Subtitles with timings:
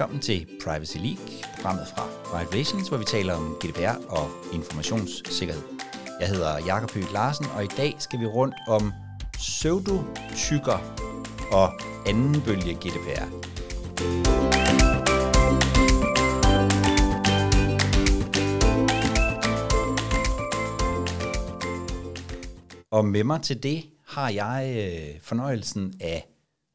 [0.00, 2.02] Velkommen til Privacy League, programmet fra
[2.34, 5.62] Right Visions, hvor vi taler om GDPR og informationssikkerhed.
[6.20, 8.92] Jeg hedder Jakob Høgh Larsen, og i dag skal vi rundt om
[9.32, 10.78] pseudotykker
[11.52, 11.72] og
[12.06, 13.26] anden bølge GDPR.
[22.90, 26.28] Og med mig til det har jeg øh, fornøjelsen af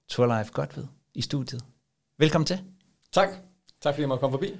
[0.09, 1.63] Torleif Godved i studiet.
[2.19, 2.74] Velkommen til.
[3.15, 3.29] Tak.
[3.81, 4.57] Tak fordi jeg måtte komme forbi.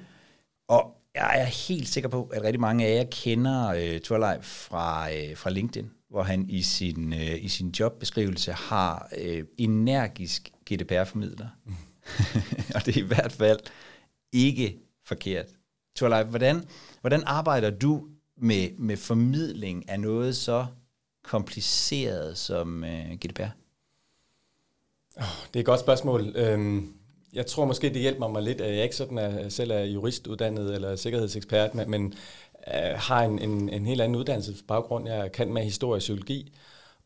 [0.68, 5.12] Og jeg er helt sikker på, at rigtig mange af jer kender øh, Torleif fra,
[5.12, 11.48] øh, fra LinkedIn, hvor han i sin, øh, i sin jobbeskrivelse har øh, energisk GDPR-formidler.
[11.64, 11.74] Mm.
[12.74, 13.58] og det er i hvert fald
[14.32, 15.46] ikke forkert.
[15.96, 16.64] Torleif, hvordan,
[17.00, 20.66] hvordan arbejder du med, med formidling af noget så
[21.24, 23.42] kompliceret som øh, GDPR?
[25.16, 26.32] Oh, det er et godt spørgsmål.
[26.36, 26.95] Øhm,
[27.36, 30.74] jeg tror måske, det hjælper mig lidt, at jeg ikke sådan er, selv er juristuddannet
[30.74, 32.14] eller sikkerhedsekspert, men, men
[32.74, 35.08] øh, har en, en, en helt anden uddannelsesbaggrund.
[35.08, 36.52] Jeg kan med historie og psykologi,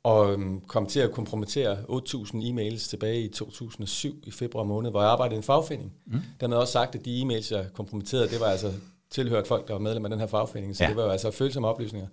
[0.03, 5.01] og øhm, kom til at kompromittere 8.000 e-mails tilbage i 2007 i februar måned, hvor
[5.01, 5.93] jeg arbejdede i en fagforening.
[6.07, 6.21] Mm.
[6.41, 8.73] Dermed også sagt, at de e-mails, jeg kompromitterede, det var altså
[9.11, 10.89] tilhørt folk, der var medlem af den her fagforening, så ja.
[10.89, 12.09] det var altså følsomme oplysninger.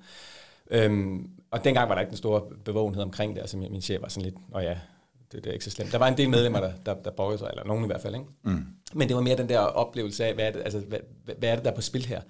[0.72, 3.42] Øhm, og dengang var der ikke den store bevågenhed omkring det.
[3.42, 4.78] Altså min, min chef var sådan lidt, og ja,
[5.32, 5.92] det, det er ikke så slemt.
[5.92, 8.16] Der var en del medlemmer, der, der, der borgede sig, eller nogen i hvert fald.
[8.16, 8.26] Ikke?
[8.44, 8.66] Mm.
[8.94, 11.00] Men det var mere den der oplevelse af, hvad er, det, altså, hvad,
[11.38, 12.22] hvad er det, der er på spil her?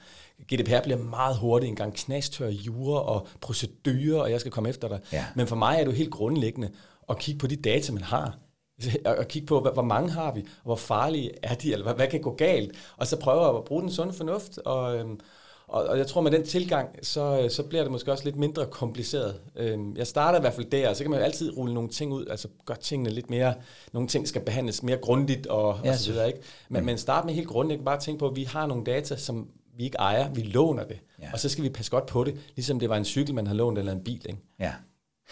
[0.53, 4.87] GDPR bliver meget hurtigt en gang knastør jure og procedurer, og jeg skal komme efter
[4.87, 4.99] dig.
[5.13, 5.25] Ja.
[5.35, 6.69] Men for mig er det jo helt grundlæggende
[7.09, 8.37] at kigge på de data, man har.
[9.19, 12.07] Og kigge på, hvor mange har vi, og hvor farlige er de, eller hvad, hvad
[12.07, 12.71] kan gå galt?
[12.97, 15.19] Og så prøve at bruge den sunde fornuft, og, øhm,
[15.67, 18.65] og, og jeg tror, med den tilgang, så, så bliver det måske også lidt mindre
[18.65, 19.39] kompliceret.
[19.55, 21.89] Øhm, jeg starter i hvert fald der, og så kan man jo altid rulle nogle
[21.89, 23.53] ting ud, altså gøre tingene lidt mere,
[23.93, 26.27] nogle ting skal behandles mere grundigt og, ja, og så videre.
[26.27, 26.39] Ikke?
[26.69, 29.47] Men, men start med helt grundlæggende bare tænke på, at vi har nogle data, som
[29.77, 31.29] vi ikke ejer, vi låner det, ja.
[31.33, 33.53] og så skal vi passe godt på det, ligesom det var en cykel, man har
[33.53, 34.25] lånt, eller en bil.
[34.29, 34.39] Ikke?
[34.59, 34.71] Ja.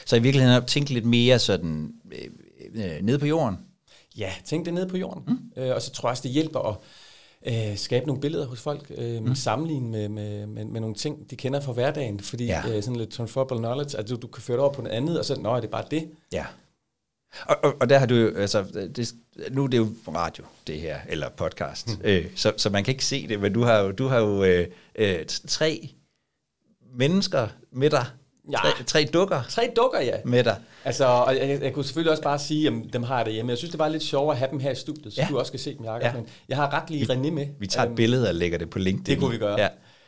[0.05, 3.57] Så i virkeligheden at tænke lidt mere sådan øh, øh, nede på jorden?
[4.17, 5.23] Ja, tænk det nede på jorden.
[5.27, 5.61] Mm.
[5.61, 6.75] Øh, og så tror jeg også, det hjælper at
[7.45, 9.35] øh, skabe nogle billeder hos folk, øh, mm.
[9.35, 12.61] sammenligne med, med, med, med nogle ting, de kender fra hverdagen, fordi ja.
[12.69, 15.19] øh, sådan lidt transferable knowledge, at du, du kan føre det over på noget andet,
[15.19, 16.09] og så, nå, er det bare det?
[16.33, 16.45] Ja.
[17.45, 18.63] Og, og, og der har du altså,
[18.95, 19.13] det,
[19.51, 22.01] nu er det jo radio, det her, eller podcast, mm.
[22.03, 24.43] øh, så, så man kan ikke se det, men du har jo, du har jo
[24.43, 25.89] øh, øh, tre
[26.93, 28.05] mennesker med dig,
[28.51, 28.57] Ja.
[28.57, 29.41] Tre, tre dukker?
[29.49, 30.17] Tre dukker, ja.
[30.25, 30.57] Med dig.
[30.85, 33.49] Altså, og jeg, jeg kunne selvfølgelig også bare sige, at dem har jeg derhjemme.
[33.49, 35.27] Jeg synes, det var lidt sjovere at have dem her i studiet, så ja.
[35.29, 36.03] du også skal se dem, Jacob.
[36.03, 36.13] Ja.
[36.13, 37.47] Men jeg har ret lige René med.
[37.59, 39.15] Vi tager et billede og lægger det på LinkedIn.
[39.15, 39.59] Det kunne vi gøre.
[39.59, 39.67] Ja.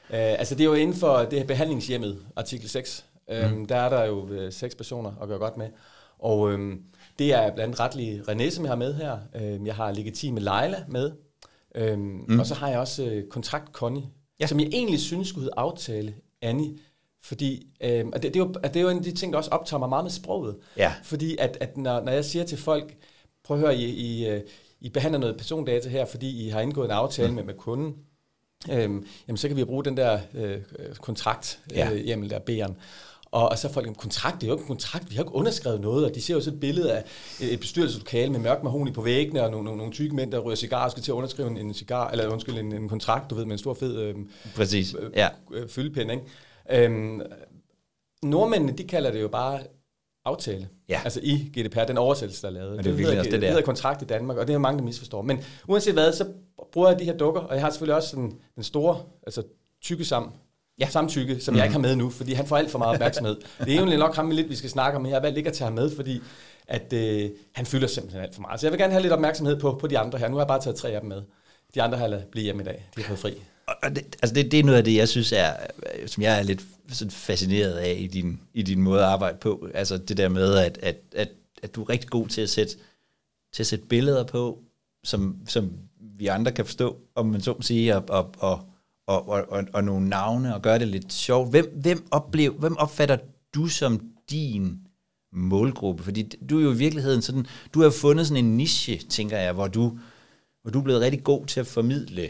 [0.10, 3.06] Uh, altså, det er jo inden for det her behandlingshjemmet, artikel 6.
[3.32, 3.66] Uh, mm.
[3.66, 5.68] Der er der jo uh, seks personer at gøre godt med.
[6.20, 6.60] Og uh,
[7.20, 9.18] det er blandt andet retlige René, som jeg har med her.
[9.36, 11.12] Uh, jeg har legitime Leila med.
[11.82, 12.40] Uh, mm.
[12.40, 14.04] Og så har jeg også uh, kontrakt Connie,
[14.40, 14.48] ja.
[14.48, 16.74] som jeg egentlig synes skulle hedde aftale Annie.
[17.28, 19.38] Fordi, øh, og det, det, er jo, det er jo en af de ting, der
[19.38, 20.56] også optager mig meget med sproget.
[20.78, 20.94] Ja.
[21.04, 22.96] Fordi at, at når, når jeg siger til folk,
[23.44, 24.42] prøv at høre, I, I, øh,
[24.82, 27.36] I behandler noget persondata her, fordi I har indgået en aftale mm.
[27.36, 27.96] med, med kunden,
[28.72, 28.90] øh,
[29.28, 30.58] jamen så kan vi bruge den der øh,
[31.02, 31.92] kontrakt, ja.
[31.92, 32.76] øh, hjemmel der bæren.
[33.32, 35.36] Og, og så folk, en kontrakt, det er jo ikke en kontrakt, vi har ikke
[35.36, 37.04] underskrevet noget, og de ser jo så et billede af
[37.42, 40.56] et bestyrelseslokale med mørk mahoni på væggene, og nogle, nogle, nogle tykke mænd, der ryger
[40.56, 43.36] cigar og skal til at underskrive en, en cigar, eller undskyld, en, en kontrakt, du
[43.36, 44.16] ved, med en stor fed øh,
[44.56, 44.96] Præcis.
[45.16, 45.28] Ja.
[45.54, 46.24] Øh, fyldepind, ikke?
[46.72, 47.22] Øhm,
[48.24, 49.60] nordmændene, de kalder det jo bare
[50.26, 50.70] aftale.
[50.90, 51.02] Ja.
[51.04, 52.70] Altså i GDPR, den oversættelse, der er lavet.
[52.70, 54.86] Men det, det, hedder, også det, hedder kontrakt i Danmark, og det er mange, der
[54.86, 55.22] misforstår.
[55.22, 56.26] Men uanset hvad, så
[56.72, 59.44] bruger jeg de her dukker, og jeg har selvfølgelig også sådan, den store, altså
[59.82, 60.32] tykke sammen,
[60.80, 60.90] ja.
[60.90, 61.58] samtykke, som mm.
[61.58, 63.36] jeg ikke har med nu, fordi han får alt for meget opmærksomhed.
[63.60, 65.20] det er egentlig nok ham lidt, vi skal snakke om her.
[65.20, 66.22] Hvad ligger til ham med, fordi
[66.68, 68.60] at, øh, han fylder simpelthen alt for meget.
[68.60, 70.28] Så jeg vil gerne have lidt opmærksomhed på, på de andre her.
[70.28, 71.22] Nu har jeg bare taget tre af dem med.
[71.76, 72.90] De andre har lavet blive hjemme i dag.
[72.96, 75.32] De har fået fri og det, altså det, det er noget af det, jeg synes
[75.32, 75.54] er,
[76.02, 79.38] øh, som jeg er lidt sådan fascineret af i din, i din måde at arbejde
[79.38, 79.68] på.
[79.74, 81.30] Altså det der med, at, at, at,
[81.64, 82.74] at du er rigtig god til at sætte,
[83.54, 84.60] til at sætte billeder på,
[85.04, 88.70] som, som vi andre kan forstå, om man så må sige, og, og, og,
[89.08, 91.50] og, og, og, og nogle navne, og gøre det lidt sjovt.
[91.50, 93.18] Hvem, hvem, oplev, hvem opfatter
[93.56, 94.80] du som din
[95.34, 96.04] målgruppe?
[96.04, 99.54] Fordi du er jo i virkeligheden sådan, du har fundet sådan en niche, tænker jeg,
[99.54, 100.00] hvor du,
[100.62, 102.30] hvor du er blevet rigtig god til at formidle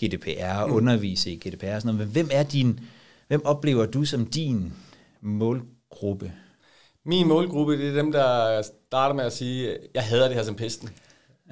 [0.00, 0.74] GDPR og mm.
[0.74, 1.98] undervise i GDPR og sådan noget.
[1.98, 2.80] Men hvem er din,
[3.28, 4.72] hvem oplever du som din
[5.20, 6.32] målgruppe?
[7.04, 10.54] Min målgruppe, det er dem, der starter med at sige, jeg hader det her som
[10.54, 10.88] pesten.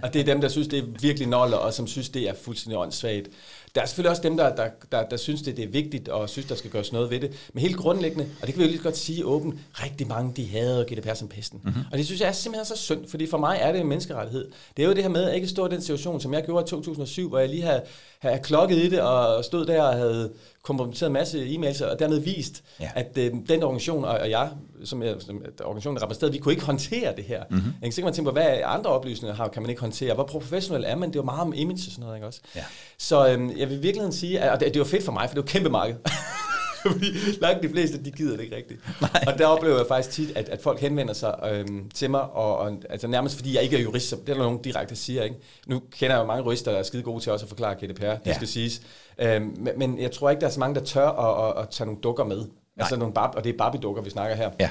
[0.03, 2.35] Og det er dem, der synes, det er virkelig noller, og som synes, det er
[2.35, 3.29] fuldstændig åndssvagt.
[3.75, 6.29] Der er selvfølgelig også dem, der, der, der, der synes, det, det er vigtigt, og
[6.29, 7.49] synes, der skal gøres noget ved det.
[7.53, 10.47] Men helt grundlæggende, og det kan vi jo lige godt sige åbent, rigtig mange, de
[10.47, 11.61] hader GDPR som pesten.
[11.65, 11.83] Mm-hmm.
[11.93, 14.51] Og det synes jeg er simpelthen så synd, fordi for mig er det en menneskerettighed.
[14.77, 16.65] Det er jo det her med at ikke stå i den situation, som jeg gjorde
[16.67, 17.83] i 2007, hvor jeg lige havde,
[18.29, 20.33] havde klokket i det, og stod der og havde
[20.63, 22.91] kompromitteret en masse e-mails, og dermed vist, ja.
[22.95, 24.51] at øh, den organisation og, og jeg,
[24.85, 27.43] som, jeg, som organisationen repræsenterede, vi kunne ikke håndtere det her.
[27.51, 27.93] Mm-hmm.
[27.93, 30.15] Så kan man tænke på, hvad andre oplysninger har, kan man ikke håndtere?
[30.15, 31.09] Hvor professionel er man?
[31.09, 32.41] Det jo meget om image og sådan noget, ikke også?
[32.57, 32.65] Ja.
[32.99, 35.35] Så øh, jeg vil virkelig sige, at, og det, det var fedt for mig, for
[35.35, 35.97] det var kæmpe marked.
[36.93, 37.07] Fordi
[37.41, 38.81] langt de fleste, de gider det ikke rigtigt.
[39.01, 39.25] Nej.
[39.27, 42.59] Og der oplever jeg faktisk tit, at, at folk henvender sig øhm, til mig, og,
[42.59, 45.23] og, altså nærmest fordi jeg ikke er jurist, så det er der nogen direkte siger.
[45.23, 45.37] Ikke?
[45.67, 48.05] Nu kender jeg jo mange jurister, der er skide gode til også at forklare GDPR,
[48.05, 48.35] det ja.
[48.35, 48.83] skal siges.
[49.19, 51.69] Øhm, men, men jeg tror ikke, der er så mange, der tør at, at, at
[51.71, 52.39] tage nogle dukker med.
[52.39, 52.47] Nej.
[52.79, 54.51] Altså nogle bar, og det er Barbie-dukker, vi snakker her.
[54.61, 54.71] Ja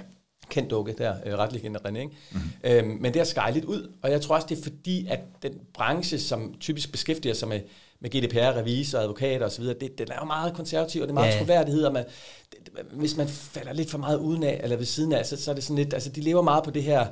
[0.49, 1.97] kendt dukke der, øh, retlig René.
[1.97, 2.11] Ikke?
[2.31, 2.49] Mm-hmm.
[2.63, 5.19] Øhm, men det er skæret lidt ud, og jeg tror også, det er fordi, at
[5.43, 7.61] den branche, som typisk beskæftiger sig med
[8.01, 11.33] med GDPR, revisor, advokater osv., det, det er jo meget konservativ, og det er meget
[11.33, 11.39] ja.
[11.39, 12.05] troværdighed, og man,
[12.51, 12.59] det,
[12.91, 15.55] hvis man falder lidt for meget uden af, eller ved siden af, så, så er
[15.55, 17.07] det sådan lidt, altså de lever meget på det her,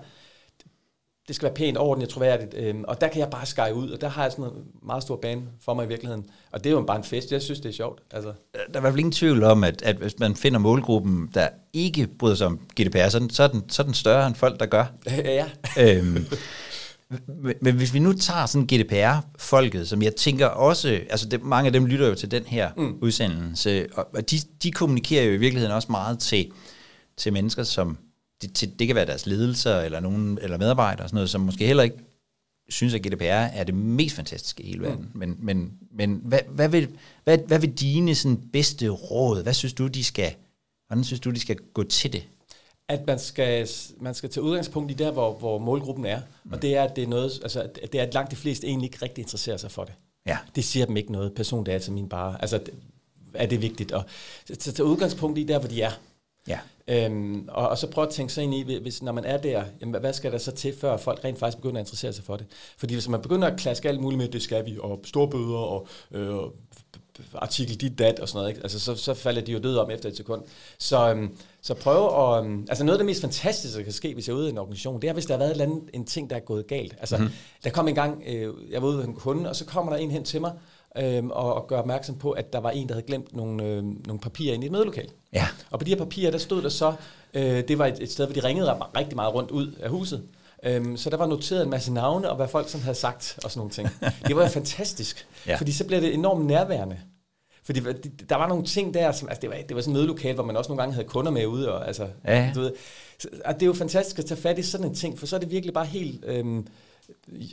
[1.28, 4.02] det skal være pænt, ordentligt, troværdigt, øhm, og der kan jeg bare skære ud, og
[4.02, 4.52] der har jeg sådan en
[4.84, 7.42] meget stor bane for mig i virkeligheden, og det er jo bare en fest, jeg
[7.42, 8.02] synes, det er sjovt.
[8.12, 8.34] Altså.
[8.54, 11.48] Der er i hvert fald ingen tvivl om, at, at hvis man finder målgruppen, der
[11.74, 14.60] ikke bryder sig om GDPR, så, så, er, den, så er den større end folk,
[14.60, 14.86] der gør.
[15.10, 15.46] ja.
[15.80, 16.26] øhm,
[17.62, 21.74] men hvis vi nu tager sådan GDPR-folket, som jeg tænker også, altså det, mange af
[21.74, 22.98] dem lytter jo til den her mm.
[23.02, 26.52] udsendelse, og de, de kommunikerer jo i virkeligheden også meget til,
[27.18, 27.98] til mennesker, som,
[28.42, 31.42] det, til, det kan være deres ledelser, eller, nogen, eller medarbejdere, og sådan noget, som
[31.42, 31.98] måske heller ikke
[32.70, 35.10] synes, at GDPR er det mest fantastiske i hele verden.
[35.14, 35.20] Mm.
[35.20, 36.88] Men, men, men hvad, hvad, vil,
[37.24, 40.36] hvad, hvad vil dine sådan bedste råd, hvad synes du, de skal,
[40.88, 42.28] hvordan synes du, de skal gå til det?
[42.90, 43.70] At man skal,
[44.00, 46.22] man skal tage udgangspunkt i der, hvor, hvor målgruppen er.
[46.44, 46.54] Mm.
[46.54, 48.88] Og det er, at det er noget, altså, det er, at langt de fleste egentlig
[48.88, 49.94] ikke rigtig interesserer sig for det.
[50.26, 50.38] Ja.
[50.56, 51.34] Det siger dem ikke noget.
[51.34, 52.42] Persondata min bare.
[52.42, 52.60] Altså,
[53.34, 53.92] er det vigtigt.
[53.92, 54.04] Og
[54.60, 55.92] så tage udgangspunkt i der, hvor de er.
[56.48, 56.60] Ja.
[56.88, 59.64] Øhm, og, og så prøve at tænke sig ind i, hvis, når man er der,
[59.82, 62.38] jamen, hvad skal der så til, før folk rent faktisk begynder at interessere sig for
[62.38, 62.46] det?
[62.78, 65.58] Fordi hvis man begynder at klaske alt muligt med, det skal vi, og store bøder,
[65.58, 66.36] og øh,
[67.36, 68.62] artikel dit dat og sådan noget, ikke?
[68.64, 70.42] Altså, så, så falder de jo døde om efter et sekund.
[70.78, 72.46] Så, øhm, så prøv at...
[72.46, 74.52] Øhm, altså noget af det mest fantastiske, der kan ske, hvis jeg er ude i
[74.52, 76.68] en organisation, det er, hvis der har været et andet, en ting, der er gået
[76.68, 76.96] galt.
[77.00, 77.34] Altså, mm-hmm.
[77.64, 80.00] der kom en gang, øh, jeg var ude ved en kunde, og så kommer der
[80.00, 80.52] en hen til mig,
[80.98, 83.84] øhm, og, og gør opmærksom på, at der var en, der havde glemt nogle, øh,
[84.08, 85.10] nogle papirer ind i et mødelokal.
[85.34, 85.48] Ja.
[85.72, 86.94] Og på de her papirer, der stod der så,
[87.34, 90.24] øh, det var et, et sted, hvor de ringede rigtig meget rundt ud af huset.
[90.68, 93.52] Øhm, så der var noteret en masse navne, og hvad folk sådan havde sagt, og
[93.52, 93.90] sådan nogle ting.
[94.28, 95.56] Det var fantastisk, ja.
[95.56, 96.98] fordi så blev det enormt nærværende.
[97.64, 97.80] Fordi
[98.30, 100.44] der var nogle ting der, som, altså det var, det var sådan et mødelokal, hvor
[100.44, 102.52] man også nogle gange havde kunder med ude, og altså, ja.
[102.56, 102.72] du ved,
[103.20, 105.36] så, og det er jo fantastisk at tage fat i sådan en ting, for så
[105.36, 106.68] er det virkelig bare helt, øhm,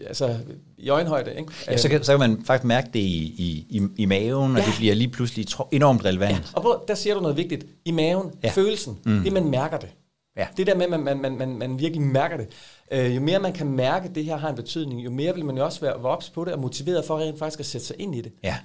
[0.06, 0.36] altså
[0.78, 1.52] i øjenhøjde, ikke?
[1.68, 4.58] Ja, så kan, så kan man faktisk mærke det i, i, i, i maven, og
[4.58, 4.66] ja.
[4.66, 6.34] det bliver lige pludselig enormt relevant.
[6.34, 6.42] Ja.
[6.52, 7.66] Og på, der siger du noget vigtigt.
[7.84, 8.50] I maven, ja.
[8.50, 9.22] følelsen, mm.
[9.22, 9.88] det man mærker det.
[10.36, 10.46] Ja.
[10.56, 12.48] Det der med, at man, man, man, man, man virkelig mærker det.
[12.92, 15.44] Øh, jo mere man kan mærke, at det her har en betydning, jo mere vil
[15.44, 17.96] man jo også være ops på det og motiveret for rent faktisk at sætte sig
[17.98, 18.32] ind i det.
[18.42, 18.56] Ja.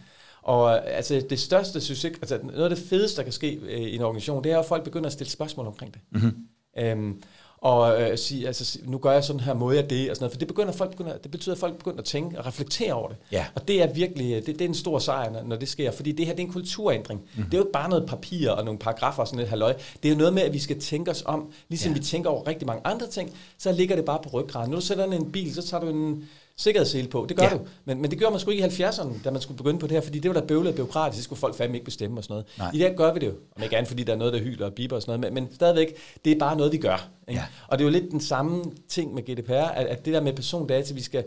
[0.41, 3.95] Og altså, det største succes, altså noget af det fedeste, der kan ske øh, i
[3.95, 6.01] en organisation, det er, at folk begynder at stille spørgsmål omkring det.
[6.11, 6.47] Mm-hmm.
[6.77, 7.21] Øhm,
[7.61, 10.31] og øh, sige, altså, nu gør jeg sådan her, måde jeg det, og sådan noget,
[10.31, 13.07] for det, begynder folk begynder, det betyder, at folk begynder at tænke og reflektere over
[13.07, 13.17] det.
[13.31, 13.45] Ja.
[13.55, 16.11] Og det er virkelig, det, det er en stor sejr, når, når det sker, fordi
[16.11, 17.19] det her, det er en kulturændring.
[17.19, 17.45] Mm-hmm.
[17.45, 19.73] Det er jo ikke bare noget papir og nogle paragrafer og sådan et halløj.
[20.03, 21.97] Det er jo noget med, at vi skal tænke os om, ligesom ja.
[21.97, 24.69] vi tænker over rigtig mange andre ting, så ligger det bare på ryggraden.
[24.69, 26.29] Når du sætter en bil, så tager du en
[26.59, 27.25] sikkerhedssele på.
[27.29, 27.49] Det gør ja.
[27.49, 27.59] du.
[27.85, 29.91] Men, men det gør man sgu ikke i 70'erne, da man skulle begynde på det
[29.95, 32.23] her, fordi det var da bøvlet og byråkratisk, det skulle folk fandme ikke bestemme og
[32.23, 32.45] sådan noget.
[32.57, 32.71] Nej.
[32.73, 33.33] I dag gør vi det jo.
[33.55, 35.43] Om ikke andet, fordi der er noget, der hyler og biber og sådan noget, men,
[35.43, 37.09] men stadigvæk, det er bare noget, vi gør.
[37.27, 37.41] Ikke?
[37.41, 37.47] Ja.
[37.67, 40.33] Og det er jo lidt den samme ting med GDPR, at, at det der med
[40.33, 41.23] persondata, vi skal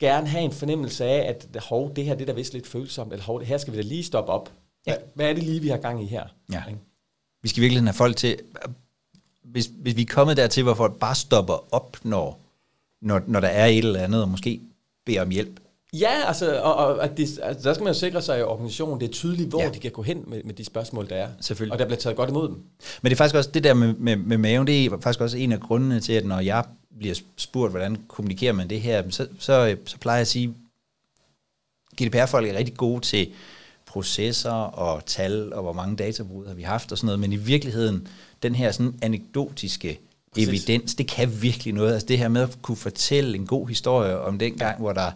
[0.00, 3.12] gerne have en fornemmelse af, at hov, det her det er da vist lidt følsomt,
[3.12, 4.52] eller hov, det her skal vi da lige stoppe op.
[4.86, 4.92] Ja.
[4.92, 6.24] Hvad, hvad er det lige, vi har gang i her?
[6.52, 6.62] Ja.
[6.68, 6.80] Ikke?
[7.42, 8.38] Vi skal virkelig have folk til,
[9.44, 12.47] hvis, hvis vi er kommet dertil, hvor folk bare stopper op, når
[13.02, 14.60] når, når der er et eller andet, og måske
[15.06, 15.60] beder om hjælp.
[15.92, 19.00] Ja, altså, og, og at det, altså, der skal man jo sikre sig, at organisationen
[19.00, 19.68] det er tydeligt, hvor ja.
[19.68, 21.28] de kan gå hen med, med de spørgsmål, der er.
[21.40, 21.72] Selvfølgelig.
[21.72, 22.56] Og der bliver taget godt imod dem.
[23.02, 25.38] Men det er faktisk også det der med, med, med maven, det er faktisk også
[25.38, 26.64] en af grundene til, at når jeg
[26.98, 30.54] bliver spurgt, hvordan kommunikerer man det her, så, så, så plejer jeg at sige,
[32.02, 33.28] GDPR-folk er rigtig gode til
[33.86, 37.36] processer og tal, og hvor mange databrud har vi haft og sådan noget, men i
[37.36, 38.08] virkeligheden,
[38.42, 40.00] den her sådan anekdotiske
[40.34, 40.48] Præcis.
[40.48, 41.92] evidens, det kan virkelig noget.
[41.92, 45.10] Altså det her med at kunne fortælle en god historie om den gang, hvor der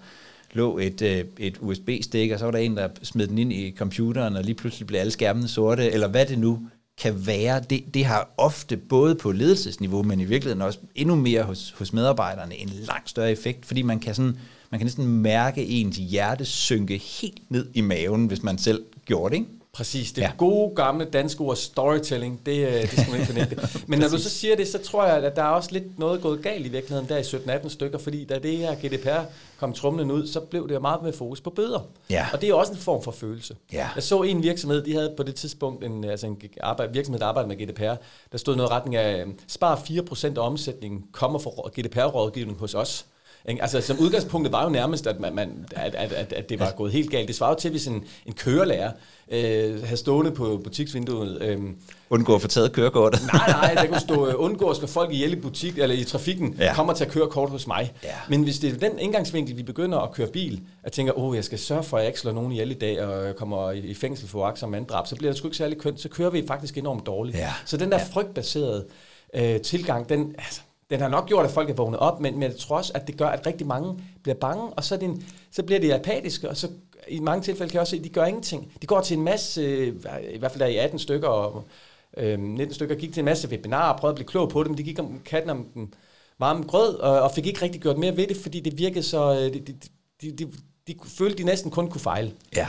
[0.52, 3.74] lå et, øh, et USB-stik, og så var der en, der smed den ind i
[3.76, 6.58] computeren, og lige pludselig blev alle skærmene sorte, eller hvad det nu
[6.98, 11.42] kan være, det, det har ofte både på ledelsesniveau, men i virkeligheden også endnu mere
[11.42, 14.36] hos, hos medarbejderne, en langt større effekt, fordi man kan, sådan,
[14.70, 19.34] man kan næsten mærke ens hjerte synke helt ned i maven, hvis man selv gjorde
[19.34, 19.50] det, ikke?
[19.72, 20.32] Præcis, det ja.
[20.38, 23.68] gode gamle danske ord storytelling, det, øh, det skal man ikke fornægte.
[23.88, 26.20] Men når du så siger det, så tror jeg, at der er også lidt noget
[26.20, 29.20] gået galt i virkeligheden der i 17-18 stykker, fordi da det her GDPR
[29.58, 31.80] kom trumlen ud, så blev det meget med fokus på bøder.
[32.10, 32.26] Ja.
[32.32, 33.56] Og det er også en form for følelse.
[33.72, 33.88] Ja.
[33.94, 37.26] Jeg så en virksomhed, de havde på det tidspunkt en, altså en arbejde, virksomhed, der
[37.26, 37.94] arbejdede med GDPR,
[38.32, 41.50] der stod noget retning af, spar 4% af omsætningen kommer fra
[41.80, 43.06] GDPR-rådgivning hos os.
[43.44, 46.70] Altså, som udgangspunktet var jo nærmest, at, man, man, at, at, at, at det var
[46.70, 47.28] gået helt galt.
[47.28, 48.92] Det svarede til, hvis en, en kørelærer
[49.32, 51.42] øh, havde stående på butiksvinduet.
[51.42, 51.60] Øh,
[52.10, 53.20] undgå at få taget kørekortet.
[53.32, 56.04] nej, nej, der kunne stå, øh, undgå at slå folk ihjel i butik, eller i
[56.04, 56.74] trafikken, ja.
[56.74, 57.92] kommer til at køre kort hos mig.
[58.04, 58.08] Ja.
[58.28, 61.36] Men hvis det er den indgangsvinkel, vi begynder at køre bil, at tænker, åh, oh,
[61.36, 63.70] jeg skal sørge for, at jeg ikke slår nogen ihjel i dag, og jeg kommer
[63.70, 66.30] i fængsel for aks og manddrab, så bliver det sgu ikke særlig kønt, så kører
[66.30, 67.36] vi faktisk enormt dårligt.
[67.36, 67.52] Ja.
[67.64, 68.04] Så den der ja.
[68.12, 68.84] frygtbaserede
[69.34, 70.60] øh, tilgang, den, altså,
[70.90, 73.06] den har nok gjort, at folk er vågnet op, men, men jeg tror også, at
[73.06, 76.56] det gør, at rigtig mange bliver bange, og så, det så bliver de apatiske, og
[76.56, 76.68] så
[77.08, 78.72] i mange tilfælde kan jeg også se, at de gør ingenting.
[78.82, 79.94] De går til en masse, øh,
[80.34, 81.64] i hvert fald der i 18 stykker, og
[82.16, 84.78] øh, 19 stykker, gik til en masse webinarer og prøvede at blive klog på det,
[84.78, 85.94] de gik om katten om den
[86.38, 89.32] varme grød, og, og fik ikke rigtig gjort mere ved det, fordi det virkede så,
[89.34, 89.74] øh, de, de,
[90.22, 90.52] de, de,
[90.86, 92.32] de følte, de næsten kun kunne fejle.
[92.56, 92.68] Ja,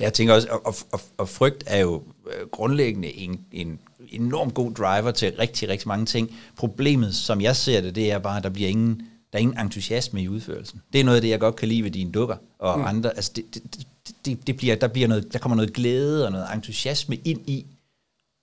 [0.00, 3.78] jeg tænker også, og, og, og frygt er jo øh, grundlæggende en, en
[4.08, 6.36] enorm god driver til rigtig, rigtig mange ting.
[6.56, 9.02] Problemet, som jeg ser det, det er bare, at der bliver ingen,
[9.32, 10.80] der er ingen entusiasme i udførelsen.
[10.92, 12.84] Det er noget af det, jeg godt kan lide ved dine dukker og mm.
[12.84, 13.16] andre.
[13.16, 13.86] Altså det, det,
[14.24, 17.66] det, det bliver, der, bliver noget, der kommer noget glæde og noget entusiasme ind i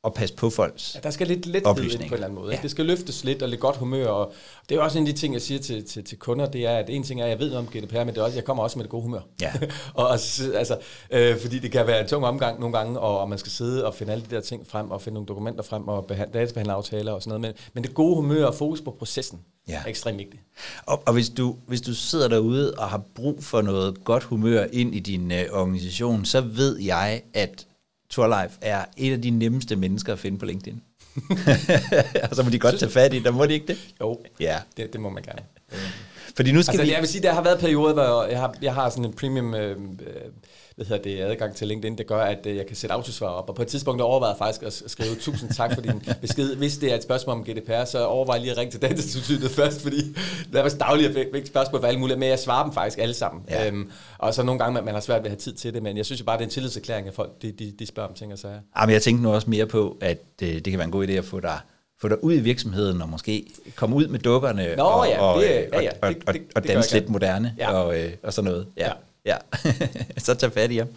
[0.06, 2.54] at passe på folks ja, Der skal lidt let ind på en eller anden måde.
[2.54, 2.60] Ja.
[2.62, 4.08] Det skal løftes lidt og lidt godt humør.
[4.08, 4.34] Og
[4.70, 6.78] det er også en af de ting, jeg siger til, til, til kunder, det er,
[6.78, 8.46] at en ting er, at jeg ved noget om GDPR, men det er også, jeg
[8.46, 9.20] kommer også med det gode humør.
[9.42, 9.54] Ja.
[9.94, 10.78] og, altså,
[11.12, 13.86] øh, fordi det kan være en tung omgang nogle gange, og, og man skal sidde
[13.86, 16.74] og finde alle de der ting frem, og finde nogle dokumenter frem, og behandle, databehandle
[16.74, 17.56] aftaler og sådan noget.
[17.56, 19.82] Men, men det gode humør og fokus på processen ja.
[19.86, 20.44] er ekstremt vigtigt.
[20.86, 24.66] Og, og hvis, du, hvis du sidder derude og har brug for noget godt humør
[24.74, 27.68] ind i din øh, organisation, så ved jeg, at
[28.14, 30.82] Torlife er et af de nemmeste mennesker at finde på LinkedIn.
[32.30, 33.78] og så må de godt tage fat i, der må de ikke det?
[34.02, 34.60] Jo, ja.
[34.78, 35.42] det, det må man gerne.
[36.36, 36.92] Fordi nu skal altså, vi...
[36.92, 39.56] Jeg vil sige, der har været perioder, hvor jeg har, jeg har sådan en premium
[39.56, 39.78] øh,
[40.76, 43.50] hvad hedder det, adgang til LinkedIn, det gør, at øh, jeg kan sætte autosvar op.
[43.50, 46.56] Og på et tidspunkt overvejede jeg faktisk at skrive tusind tak for din besked.
[46.56, 49.82] Hvis det er et spørgsmål om GDPR, så overvej lige at ringe til Datatilsynet først,
[49.82, 50.16] fordi
[50.54, 53.14] der er dagligt at fik spørgsmål for alle mulige, men jeg svarer dem faktisk alle
[53.14, 53.46] sammen.
[53.50, 53.68] Ja.
[53.68, 55.98] Øhm, og så nogle gange, man har svært ved at have tid til det, men
[55.98, 58.16] jeg synes jo bare, det er en tillidserklæring, at folk de, de, de spørger om
[58.16, 58.60] ting og sager.
[58.80, 61.08] Jamen, jeg tænkte nu også mere på, at det, øh, det kan være en god
[61.08, 61.60] idé at få dig
[62.02, 65.42] få dig ud i virksomheden og måske komme ud med dukkerne Nå, og, ja, og,
[65.42, 67.74] det, ja, ja, og, og, og, og danse lidt moderne ja.
[67.74, 68.68] og, øh, og sådan noget.
[68.78, 68.88] Ja.
[68.88, 68.92] ja.
[69.26, 69.38] Ja,
[70.18, 70.88] så tag fat i ham.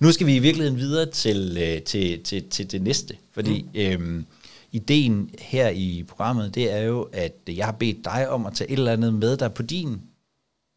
[0.00, 3.80] Nu skal vi i virkeligheden videre til, øh, til, til, til det næste, fordi mm.
[3.80, 4.26] øhm,
[4.72, 8.70] ideen her i programmet, det er jo, at jeg har bedt dig om at tage
[8.70, 10.00] et eller andet med dig på din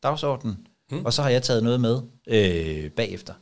[0.03, 1.05] dagsorden, mm.
[1.05, 3.33] og så har jeg taget noget med øh, bagefter.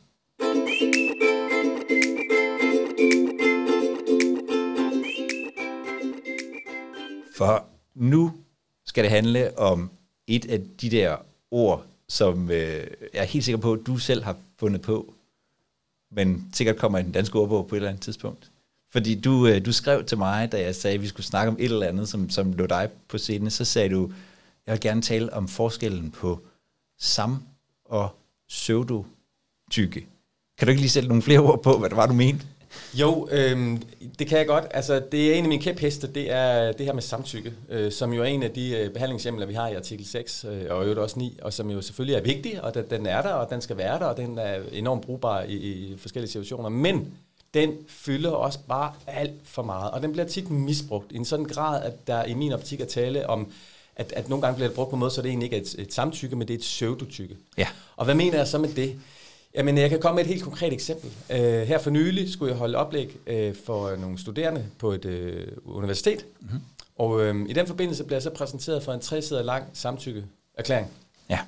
[7.36, 8.32] For nu
[8.86, 9.90] skal det handle om
[10.26, 11.16] et af de der
[11.50, 15.14] ord, som øh, jeg er helt sikker på, at du selv har fundet på,
[16.10, 18.50] men sikkert kommer i den danske ordbog på et eller andet tidspunkt.
[18.92, 21.56] Fordi du, øh, du skrev til mig, da jeg sagde, at vi skulle snakke om
[21.58, 24.12] et eller andet, som, som lå dig på scenen, så sagde du,
[24.66, 26.40] jeg vil gerne tale om forskellen på
[26.98, 27.42] sam-
[27.84, 28.08] og
[28.48, 30.06] pseudotykke.
[30.58, 32.46] Kan du ikke lige sætte nogle flere ord på, hvad det var, du mente?
[32.94, 33.78] Jo, øh,
[34.18, 34.64] det kan jeg godt.
[34.70, 38.12] Altså, det er en af mine kæpheste, det er det her med samtykke, øh, som
[38.12, 40.98] jo er en af de øh, behandlingshjemler, vi har i artikel 6, øh, og øvrigt
[40.98, 43.60] også 9, og som jo selvfølgelig er vigtig, og den, den er der, og den
[43.60, 46.68] skal være der, og den er enormt brugbar i, i forskellige situationer.
[46.68, 47.12] Men
[47.54, 51.46] den fylder også bare alt for meget, og den bliver tit misbrugt i en sådan
[51.46, 53.52] grad, at der i min optik er tale om,
[53.96, 55.60] at, at nogle gange bliver det brugt på en måde, så det egentlig ikke er
[55.60, 57.36] et, et samtykke, men det er et pseudotykke.
[57.58, 57.66] Ja.
[57.96, 58.98] Og hvad mener jeg så med det?
[59.54, 61.10] Jamen, jeg kan komme med et helt konkret eksempel.
[61.30, 65.76] Uh, her for nylig skulle jeg holde oplæg uh, for nogle studerende på et uh,
[65.76, 66.60] universitet, mm-hmm.
[66.96, 70.90] og uh, i den forbindelse blev jeg så præsenteret for en tre sider lang samtykkeerklæring.
[71.30, 71.38] Ja.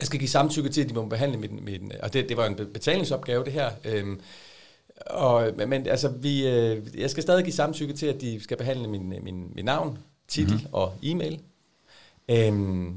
[0.00, 2.46] Jeg skal give samtykke til, at de må behandle min, min og det, det var
[2.46, 3.70] en betalingsopgave, det her.
[4.02, 4.16] Uh,
[5.06, 8.88] og, men altså, vi, uh, jeg skal stadig give samtykke til, at de skal behandle
[8.88, 9.98] min, min, min navn,
[10.28, 10.68] titel mm-hmm.
[10.72, 11.40] og e-mail.
[12.32, 12.88] Uh,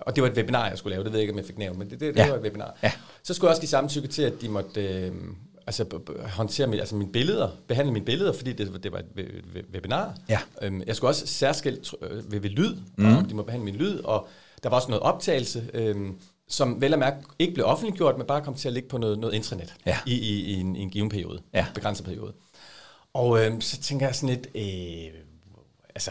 [0.00, 1.58] og det var et webinar, jeg skulle lave, det ved jeg ikke, om jeg fik
[1.58, 2.28] nævnt, men det, det, det ja.
[2.28, 2.76] var et webinar.
[2.82, 2.92] Ja.
[3.28, 5.12] Så skulle jeg også give samtykke til, at de måtte øh,
[5.66, 9.06] altså, håndtere mit, altså mine billeder, behandle mine billeder, fordi det, det var et
[9.74, 10.16] webinar.
[10.28, 10.38] Ja.
[10.62, 13.16] Øhm, jeg skulle også særskilt øh, ved, ved lyd, mm.
[13.16, 14.28] og de må behandle min lyd, og
[14.62, 15.96] der var også noget optagelse, øh,
[16.48, 19.18] som vel og mærke ikke blev offentliggjort, men bare kom til at ligge på noget,
[19.18, 19.98] noget intranet ja.
[20.06, 21.66] i, i, i, en, i en given periode, ja.
[21.74, 22.32] begrænset periode.
[23.14, 25.20] Og øh, så tænker jeg sådan lidt, øh,
[25.94, 26.10] altså,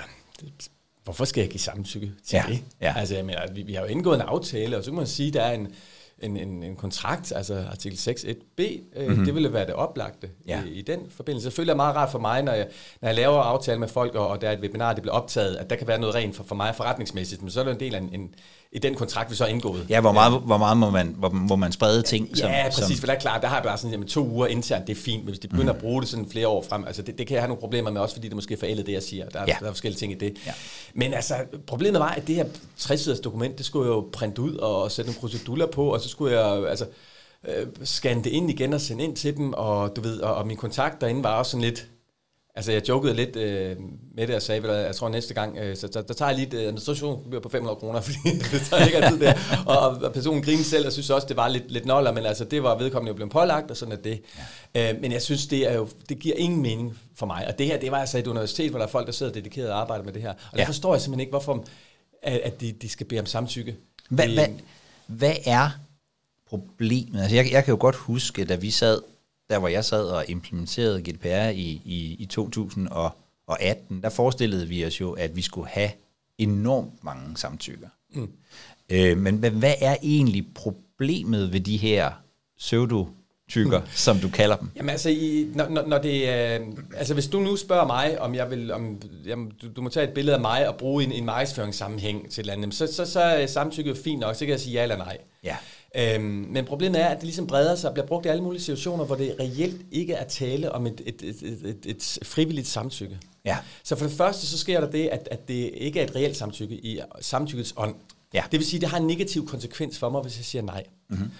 [1.04, 2.64] hvorfor skal jeg give samtykke til Ja, det?
[2.82, 2.94] ja.
[2.98, 5.28] Altså, jeg mener, vi, vi har jo indgået en aftale, og så kan man sige,
[5.28, 5.68] at der er en,
[6.20, 8.62] en, en, en kontrakt, altså artikel 6.1b,
[8.96, 9.26] øh, mm-hmm.
[9.26, 10.30] det ville være det oplagte.
[10.48, 10.64] Ja.
[10.64, 11.44] i, i den forbindelse.
[11.44, 12.68] Selvfølgelig er det meget rart for mig, når jeg,
[13.02, 15.56] når jeg laver aftale med folk, og, og der er et webinar, det bliver optaget,
[15.56, 17.80] at der kan være noget rent for, for mig forretningsmæssigt, men så er det en
[17.80, 18.36] del af en, en,
[18.78, 19.86] i den kontrakt, vi så har indgået.
[19.90, 22.30] Ja, hvor meget, hvor meget må, man, hvor, må man sprede ting?
[22.38, 24.88] Ja, præcis, for det er klart, der har jeg bare sådan, jamen to uger internt,
[24.88, 25.78] det er fint, men hvis de begynder mm.
[25.78, 27.92] at bruge det sådan flere år frem, altså det, det kan jeg have nogle problemer
[27.92, 29.30] med, også fordi det måske er forældet, det jeg siger.
[29.30, 29.56] Der er, Ja.
[29.60, 30.38] der er forskellige ting i det.
[30.46, 30.52] Ja.
[30.94, 31.36] Men altså,
[31.68, 32.46] problemet var, at det her
[32.80, 36.10] 60-siders dokument, det skulle jeg jo printe ud og sætte nogle procedurer på, og så
[36.10, 36.86] skulle jeg altså
[37.48, 40.48] øh, scanne det ind igen og sende ind til dem, og du ved, og, og
[40.48, 41.88] min kontakt derinde var også sådan lidt,
[42.58, 43.76] Altså, jeg jokede lidt øh,
[44.16, 46.36] med det og sagde, at jeg tror næste gang, øh, så der, der tager jeg
[46.40, 48.18] lige et øh, administrationsgebyr på 500 kroner, fordi
[48.52, 49.34] det tager ikke altid der.
[49.66, 52.44] Og, og personen griner selv og synes også, det var lidt, lidt noller, men altså,
[52.46, 54.22] det var vedkommende jo blevet pålagt, og sådan er det.
[54.76, 54.94] Ja.
[54.94, 57.46] Øh, men jeg synes, det, er jo, det giver ingen mening for mig.
[57.48, 59.72] Og det her, det var altså et universitet, hvor der er folk, der sidder dedikeret
[59.72, 60.30] og arbejder med det her.
[60.30, 60.68] Og der Ja.
[60.68, 61.66] forstår jeg simpelthen ikke, hvorfor
[62.24, 63.76] at, at de, de skal bede om samtykke.
[64.10, 64.48] Hvad, hvad,
[65.08, 65.70] hvad er
[66.50, 67.22] problemet?
[67.22, 69.02] Altså jeg, jeg kan jo godt huske, da vi sad,
[69.50, 75.02] der hvor jeg sad og implementerede GDPR i, i, i 2018, der forestillede vi os
[75.02, 75.90] jo, at vi skulle have
[76.38, 77.88] enormt mange samtykker.
[78.14, 78.30] Mm.
[78.90, 82.12] Øh, men, men hvad er egentlig problemet ved de her
[82.58, 83.86] pseudo-tykker, mm.
[83.92, 84.70] som du kalder dem?
[84.76, 88.36] Jamen altså, i, når, når, når det, øh, altså hvis du nu spørger mig, om
[88.36, 91.12] jeg vil, om, jamen, du, du må tage et billede af mig og bruge en,
[91.12, 94.40] en markedsføringssammenhæng til et eller andet, så, så, så er samtykke jo fint nok, så
[94.40, 95.18] kan jeg sige ja eller nej.
[95.44, 95.58] Ja.
[95.96, 98.62] Øhm, men problemet er, at det ligesom breder sig og bliver brugt i alle mulige
[98.62, 103.20] situationer, hvor det reelt ikke er tale om et, et, et, et, et, frivilligt samtykke.
[103.46, 103.58] Ja.
[103.84, 106.38] Så for det første, så sker der det, at, at det ikke er et reelt
[106.38, 107.96] samtykke i samtykkets ånd.
[108.34, 108.44] Ja.
[108.52, 110.84] Det vil sige, at det har en negativ konsekvens for mig, hvis jeg siger nej.
[111.10, 111.32] Mm-hmm.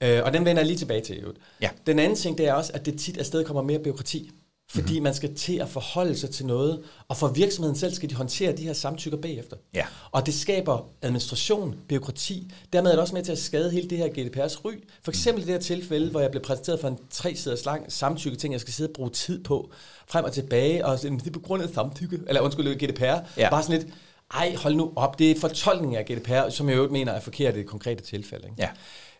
[0.00, 1.24] Øh, og den vender jeg lige tilbage til.
[1.60, 1.70] Ja.
[1.86, 4.30] Den anden ting, det er også, at det tit afsted kommer mere byråkrati.
[4.74, 5.02] Fordi mm-hmm.
[5.02, 8.56] man skal til at forholde sig til noget, og for virksomheden selv skal de håndtere
[8.56, 9.56] de her samtykker bagefter.
[9.74, 9.86] Ja.
[10.10, 12.52] Og det skaber administration, byråkrati.
[12.72, 14.72] Dermed er det også med til at skade hele det her GDPR's ry.
[15.02, 17.92] For eksempel i det her tilfælde, hvor jeg blev præsenteret for en tre siders lang
[17.92, 19.70] samtykke ting, jeg skal sidde og bruge tid på,
[20.08, 23.04] frem og tilbage, og det er på grund af samtykke, eller undskyld, GDPR.
[23.36, 23.50] Ja.
[23.50, 23.94] Bare sådan lidt,
[24.34, 27.54] ej, hold nu op, det er fortolkning af GDPR, som jeg jo mener er forkert
[27.54, 28.44] i det konkrete tilfælde.
[28.44, 28.68] Ikke?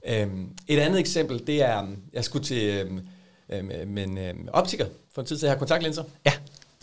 [0.04, 0.22] Ja.
[0.22, 3.00] Øhm, et andet eksempel, det er, jeg skulle til øhm,
[3.48, 6.04] øhm, en øhm, optiker for en tid til, jeg har kontaktlinser.
[6.26, 6.32] Ja.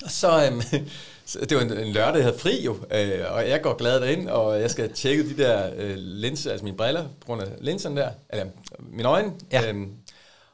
[0.04, 0.62] Og så, øhm,
[1.26, 4.02] så det var en, en lørdag, jeg havde fri jo, øh, og jeg går glad
[4.02, 7.48] derind, og jeg skal tjekke de der øh, linser, altså mine briller, på grund af
[7.62, 8.45] linserne der, eller
[8.80, 9.34] mine øjne.
[9.52, 9.69] Ja.
[9.69, 9.93] Øhm,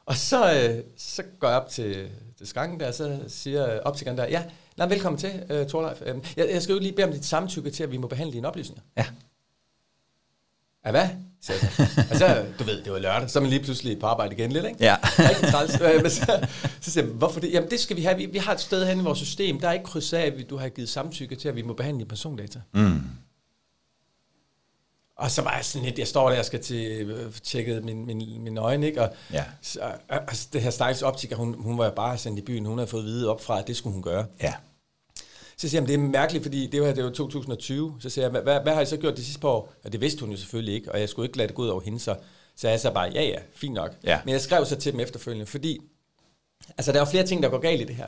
[0.06, 4.18] og så, øh, så går jeg op til, til skranken der, og så siger optikeren
[4.18, 4.44] der, ja,
[4.76, 6.02] nej, velkommen til, øh, Torleif.
[6.06, 8.32] Øhm, jeg, jeg skal jo lige bede om dit samtykke til, at vi må behandle
[8.32, 8.82] dine oplysninger.
[8.96, 9.06] Ja.
[10.86, 11.08] Ja, hvad?
[11.48, 12.04] Jeg så.
[12.10, 14.52] Og så, du ved, det var lørdag, så er man lige pludselig på arbejde igen
[14.52, 14.76] lidt, ikke?
[14.84, 14.96] Ja.
[15.02, 15.80] Rigtig træls.
[15.80, 16.46] Øh, Men så,
[16.80, 17.52] så siger jeg, hvorfor det?
[17.52, 18.16] Jamen det skal vi have.
[18.16, 20.50] Vi, vi har et sted hen i vores system, der er ikke kryds af, at
[20.50, 22.60] du har givet samtykke til, at vi må behandle persondata.
[22.74, 23.00] Mm.
[25.18, 28.06] Og så var jeg sådan lidt, jeg står der og skal til øh, tjekket min,
[28.06, 29.02] min, mine øjne, ikke?
[29.02, 29.44] Og, Ja.
[29.62, 32.90] så, altså, det her stakkels optiker, hun, hun var bare sendt i byen, hun havde
[32.90, 34.26] fået at vide op fra, at det skulle hun gøre.
[34.42, 34.54] Ja.
[35.58, 37.96] Så siger jeg, "Men det er mærkeligt, fordi det var, det var 2020.
[38.00, 39.72] Så siger jeg, "Hvad- hvad, har I så gjort de sidste par år?
[39.84, 41.68] Og det vidste hun jo selvfølgelig ikke, og jeg skulle ikke lade det gå ud
[41.68, 42.16] over hende, så,
[42.56, 43.94] så jeg så bare, ja ja, fint nok.
[44.04, 44.20] Ja.
[44.24, 45.78] Men jeg skrev så til dem efterfølgende, fordi
[46.78, 48.06] altså, der er flere ting, der går galt i det her.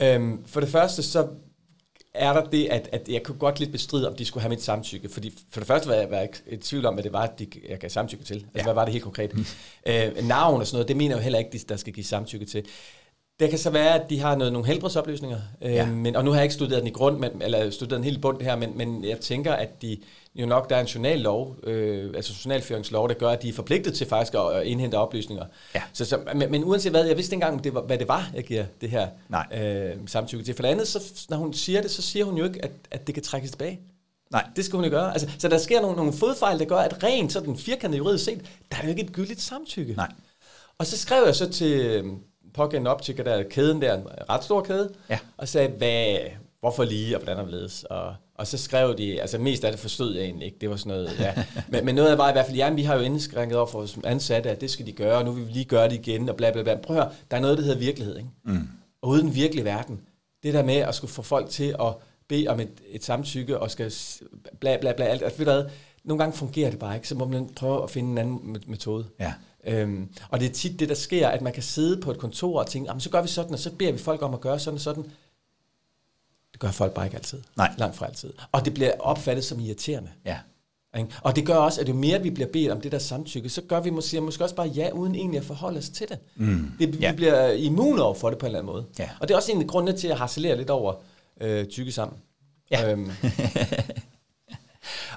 [0.00, 1.28] Øhm, for det første, så
[2.14, 4.62] er der det, at, at jeg kunne godt lidt bestride, om de skulle have mit
[4.62, 5.08] samtykke.
[5.08, 7.38] Fordi for det første var jeg, var jeg i tvivl om, hvad det var, at
[7.38, 8.34] de, jeg gav samtykke til.
[8.34, 8.62] Altså, Ja.
[8.62, 9.32] hvad var det helt konkret?
[9.86, 12.04] øh, navn og sådan noget, det mener jeg jo heller ikke, de- der skal give
[12.04, 12.64] samtykke til.
[13.40, 15.86] Det kan så være, at de har noget, nogle helbredsoplysninger, øh, Ja.
[15.86, 18.22] men, og nu har jeg ikke studeret den i grund, men, eller studeret den helt
[18.22, 19.96] bund her, men, men jeg tænker, at de
[20.34, 23.94] jo nok, der er en journallov, øh, altså journalføringslov, der gør, at de er forpligtet
[23.94, 25.44] til faktisk at, indhente oplysninger.
[25.74, 25.82] Ja.
[25.92, 28.30] Så, så, men, men uanset hvad, jeg vidste ikke engang, det var, hvad det var,
[28.34, 29.46] jeg giver det her Nej.
[29.62, 30.54] øh, samtykke til.
[30.54, 33.06] For det andet, så, når hun siger det, så siger hun jo ikke, at, at
[33.06, 33.80] det kan trækkes tilbage.
[34.30, 34.46] Nej.
[34.56, 35.12] Det skal hun jo gøre.
[35.12, 38.40] Altså, så der sker nogle, nogle fodfejl, der gør, at rent sådan firkantet juridisk set,
[38.70, 39.94] der er jo ikke et gyldigt samtykke.
[39.94, 40.12] Nej.
[40.78, 42.02] Og så skrev jeg så til
[42.58, 45.18] pågældende optiker, der er kæden der, en ret stor kæde, Ja.
[45.36, 46.16] og sagde, hvad,
[46.60, 47.84] hvorfor lige, og hvordan og hvorledes.
[47.84, 50.76] Og, og så skrev de, altså mest af det forstod jeg egentlig ikke, det var
[50.76, 51.34] sådan noget, ja.
[51.72, 53.66] men, men noget af det var i hvert fald, ja, vi har jo indskrænket over
[53.66, 56.28] for ansatte, at det skal de gøre, og nu vil vi lige gøre det igen,
[56.28, 56.76] og bla bla bla.
[56.76, 58.28] Prøv at høre, der er noget, der hedder virkelighed, ikke?
[58.44, 58.68] Mm.
[59.02, 60.00] Og uden virkelig verden,
[60.42, 61.94] det der med at skulle få folk til at
[62.28, 63.92] bede om et, et samtykke, og skal
[64.60, 65.64] bla bla bla, alt, altså, ved du hvad,
[66.04, 68.70] nogle gange fungerer det bare ikke, så må man prøve at finde en anden me-
[68.70, 69.04] metode.
[69.20, 69.32] Ja.
[69.68, 72.60] Øhm, og det er tit det, der sker, at man kan sidde på et kontor
[72.60, 74.58] og tænke, "Jamen, så gør vi sådan, og så beder vi folk om at gøre
[74.58, 75.02] sådan og sådan.
[76.52, 77.38] Det gør folk bare ikke altid.
[77.56, 77.74] Nej.
[77.78, 78.32] Langt fra altid.
[78.52, 80.10] Og det bliver opfattet som irriterende.
[80.24, 80.38] Ja.
[81.22, 83.62] Og det gør også, at jo mere vi bliver bedt om det der samtykke, så
[83.62, 86.18] gør vi måske, måske også bare ja, uden egentlig at forholde os til det.
[86.36, 86.72] Mm.
[86.78, 87.12] det vi Ja.
[87.12, 88.84] bliver immune over for det på en eller anden måde.
[88.98, 89.08] Ja.
[89.20, 90.94] Og det er også en af grundene til at harcelere lidt over
[91.40, 92.18] øh, tykke sammen.
[92.70, 92.92] Ja.
[92.92, 93.10] Øhm,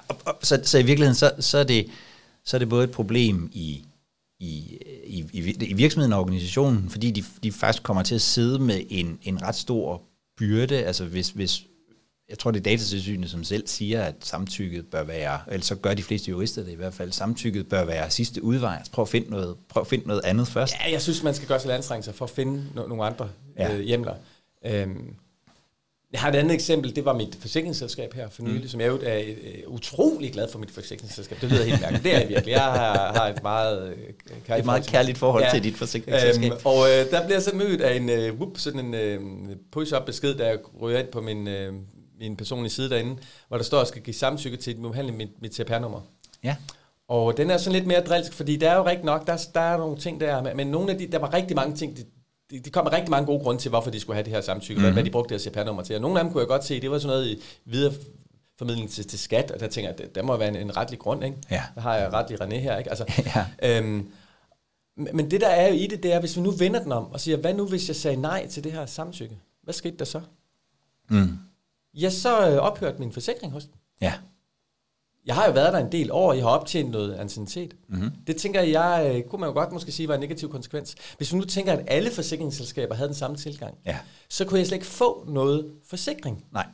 [0.08, 1.86] Og, og, så, så i virkeligheden, så, så, er det,
[2.44, 3.84] så er det både et problem i,
[4.42, 4.78] i,
[5.32, 9.18] i, i, virksomheden og organisationen, fordi de, de faktisk kommer til at sidde med en,
[9.22, 10.02] en ret stor
[10.38, 10.84] byrde.
[10.84, 11.62] Altså hvis, hvis
[12.28, 15.94] jeg tror, det er datatilsynet, som selv siger, at samtykket bør være, eller så gør
[15.94, 18.76] de fleste jurister det i hvert fald, samtykket bør være sidste udvej.
[18.76, 20.74] Altså prøv at finde noget, prøv at finde noget andet først.
[20.84, 23.28] ja, jeg synes, man skal gøre sig anstrengelser for at finde no- nogle andre
[23.58, 23.74] ja.
[23.74, 24.14] øh, hjemler.
[24.66, 25.14] Øhm,
[26.12, 28.68] jeg har et andet eksempel, det var mit forsikringsselskab her for nylig, mm.
[28.68, 29.34] som jeg er øh,
[29.66, 31.40] utrolig glad for mit forsikringsselskab.
[31.40, 32.04] Det lyder helt mærkeligt.
[32.04, 32.52] Det er jeg virkelig.
[32.52, 33.96] Jeg har, har et meget, øh,
[34.48, 36.52] er et meget kærligt forhold til dit forsikringsselskab.
[36.52, 39.20] Øhm, og øh, der bliver jeg så mødt af en øh, whoop, sådan en øh,
[39.72, 41.72] push-up besked, der ryger ind på min, øh,
[42.20, 43.16] min personlige side derinde,
[43.48, 46.00] hvor der står, at jeg skal give samtykke til, at behandle mit, mit CPR-nummer.
[46.44, 46.56] Ja.
[47.08, 49.60] Og den er sådan lidt mere drilsk, fordi der er jo rigtig nok, der, der
[49.60, 52.02] er nogle ting der, men- men nogle af de, der var rigtig mange ting, de,
[52.58, 54.78] de, kom med rigtig mange gode grunde til, hvorfor de skulle have det her samtykke,
[54.80, 54.92] mm-hmm.
[54.94, 55.96] hvad de brugte det her CPR-nummer til.
[55.96, 59.06] Og nogle af dem kunne jeg godt se, det var sådan noget i videreformidling til,
[59.06, 61.36] til skat, og der tænker jeg, der, der må være en, en retlig grund, ikke?
[61.50, 61.62] Ja.
[61.74, 62.90] Der har jeg retlig René her, ikke?
[62.90, 63.04] Altså,
[63.62, 63.78] Ja.
[63.78, 64.10] øhm,
[64.96, 67.12] men det der er jo i det, det er, hvis vi nu vender den om
[67.12, 69.38] og siger, hvad nu hvis jeg sagde nej til det her samtykke?
[69.62, 70.20] Hvad skete der så?
[71.08, 71.38] Mm.
[71.94, 73.74] Ja, så øh, ophørte min forsikring hos dem.
[74.00, 74.12] Ja.
[75.26, 77.74] Jeg har jo været der en del år, jeg har optjent noget anciennitet.
[77.88, 77.98] Mhm.
[77.98, 78.10] Mm-hmm.
[78.26, 80.94] Det tænker jeg, øh, kunne man jo godt måske sige, var en negativ konsekvens.
[81.16, 83.98] Hvis vi nu tænker, at alle forsikringsselskaber havde den samme tilgang, Ja.
[84.28, 86.44] så kunne jeg slet ikke få noget forsikring.
[86.52, 86.66] Nej.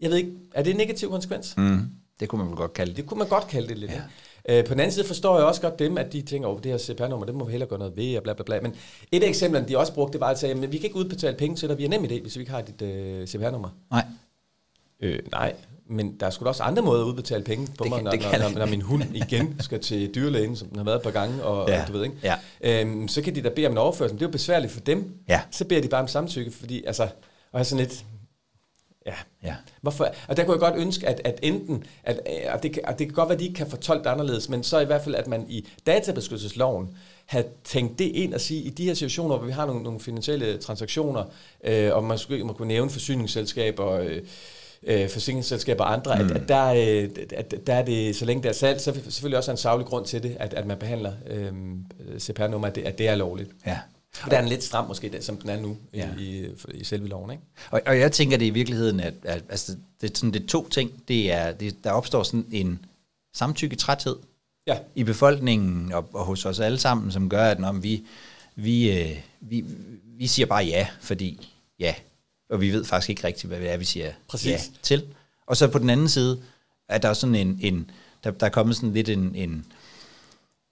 [0.00, 1.54] Jeg ved ikke, er det en negativ konsekvens?
[1.56, 1.80] Mm.
[2.20, 2.96] Det kunne man vel godt kalde det.
[2.96, 3.90] Det kunne man godt kalde det lidt.
[3.90, 4.02] Ja.
[4.58, 6.70] Øh, på den anden side forstår jeg også godt dem, at de tænker, over det
[6.70, 8.60] her CPR-nummer, det må vi hellere gøre noget ved, og bla bla bla.
[8.60, 8.74] Men
[9.12, 11.36] et af eksemplerne, de også brugte, det var at sige, at vi kan ikke udbetale
[11.36, 13.68] penge til dig via nem idé, hvis vi ikke har dit øh, CPR-nummer.
[13.90, 14.04] Nej.
[15.00, 15.54] Øh, nej,
[15.90, 18.04] men der er sgu da også andre måder at udbetale penge på Det mig, kan-
[18.04, 20.96] når, det når, når, når min hund igen skal til dyrlægen, som den har været
[20.96, 22.16] et par gange, og, Ja, og du ved ikke.
[22.22, 22.34] ja.
[22.60, 25.14] Øhm, så kan de da bede om en overførsel, det er jo besværligt for dem.
[25.28, 25.40] Ja.
[25.50, 27.08] Så beder de bare om samtykke, fordi altså,
[27.52, 28.04] og er sådan lidt,
[29.06, 29.54] ja, Ja.
[29.80, 30.08] Hvorfor?
[30.28, 33.06] Og der kunne jeg godt ønske, at, at enten, at, at, det, kan- at det
[33.06, 35.14] kan godt være, at de ikke kan fortolke det anderledes, men så i hvert fald,
[35.14, 39.46] at man i databeskyttelsesloven havde tænkt det ind og sige, i de her situationer, hvor
[39.46, 41.24] vi har nogle, nogle finansielle transaktioner,
[41.64, 44.22] øh, og man skulle man kunne nævne forsyningsselskaber, øh,
[44.86, 46.30] øh, forsikringsselskaber og andre, mm.
[46.30, 48.94] at, at, der, øh, at der er det, så længe det er salg, så er
[48.94, 51.52] selvfølgelig også en savlig grund til det, at, at man behandler øh,
[52.18, 53.50] CPR-nummer, at det, at det er lovligt.
[53.66, 53.78] Ja.
[54.22, 55.98] Og der er den lidt stram måske, den, som den er nu Ja.
[55.98, 56.22] ja.
[56.22, 57.42] i, i, i selve loven, ikke?
[57.70, 60.46] Og, og jeg tænker det i virkeligheden, at, at altså, det, er sådan, det er
[60.46, 60.90] to ting.
[61.08, 62.84] Det er, det, der opstår sådan en
[63.34, 64.16] samtykketræthed
[64.66, 64.76] Ja.
[64.94, 68.02] i befolkningen og, og hos os alle sammen, som gør, at når vi,
[68.56, 69.64] vi, øh, vi,
[70.18, 71.94] vi siger bare ja, fordi ja,
[72.50, 74.50] og vi ved faktisk ikke rigtigt, hvad det er, vi siger Præcis.
[74.50, 75.04] ja til.
[75.46, 76.40] Og så på den anden side,
[76.88, 77.90] er der sådan en, en
[78.24, 79.64] der, der er kommet sådan lidt en, en,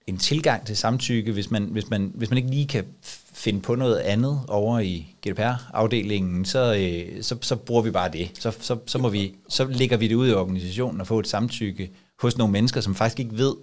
[0.06, 2.84] en tilgang til samtykke, hvis man, hvis man, hvis man ikke lige kan
[3.32, 8.30] finde på noget andet over i GDPR-afdelingen, så, øh, så, så bruger vi bare det.
[8.38, 11.28] Så, så, så, må vi, så lægger vi det ud i organisationen og får et
[11.28, 13.54] samtykke hos nogle mennesker, som faktisk ikke ved,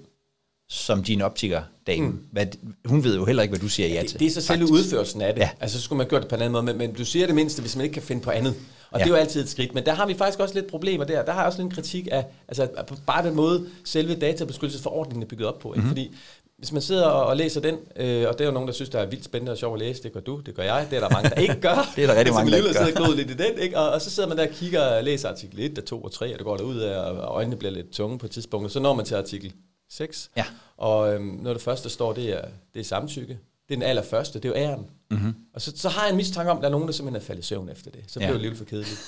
[0.69, 2.07] som din optiker dame.
[2.07, 2.19] Mm.
[2.31, 2.45] Hvad,
[2.85, 4.11] hun ved jo heller ikke, hvad du siger ja til.
[4.11, 4.73] Det, det er så selve faktisk.
[4.73, 5.41] udførelsen af det.
[5.41, 5.45] Ja.
[5.45, 5.51] Ja.
[5.59, 7.35] Altså, så skulle man gøre det på en anden måde, men, men du siger det
[7.35, 8.55] mindste, hvis man ikke kan finde på andet.
[8.91, 8.99] Og Ja.
[8.99, 9.03] ja.
[9.03, 9.73] det er jo altid et skridt.
[9.75, 11.25] Men der har vi faktisk også lidt problemer der.
[11.25, 12.67] Der har jeg også lidt en kritik af, altså
[13.07, 15.73] bare den måde, selve databeskyttelsesforordningen er bygget op på.
[15.73, 15.77] Ikke?
[15.77, 15.83] Mhm.
[15.85, 15.89] Mm-hmm.
[15.89, 16.15] Fordi
[16.57, 18.89] hvis man sidder og og læser den, øh, og det er jo nogen, der synes,
[18.89, 20.95] der er vildt spændende og sjovt at læse, det gør du, det gør jeg, det
[20.95, 21.91] er der mange, der ikke gør.
[21.95, 23.05] Det er der rigtig mange, der der ikke gør.
[23.05, 23.77] sidder lidt i den, ikke?
[23.77, 26.11] Og, og, så sidder man der og kigger og læser artikel 1 og 2 og
[26.11, 28.71] 3, og det går derud af, og øjnene bliver lidt tunge på et tidspunkt, og
[28.71, 29.53] så når man til artikel
[29.89, 30.45] 6, Ja.
[30.77, 32.41] og øhm, noget af det første, der står, det er,
[32.73, 33.39] det er samtykke.
[33.69, 34.85] Det er den allerførste, det er jo æren.
[35.11, 35.35] Mm-hmm.
[35.53, 37.25] Og så, så har jeg en mistanke om, at der er nogen, der simpelthen er
[37.25, 38.03] faldet i søvn efter det.
[38.07, 38.33] Så Ja.
[38.33, 39.01] det lidt for kedeligt.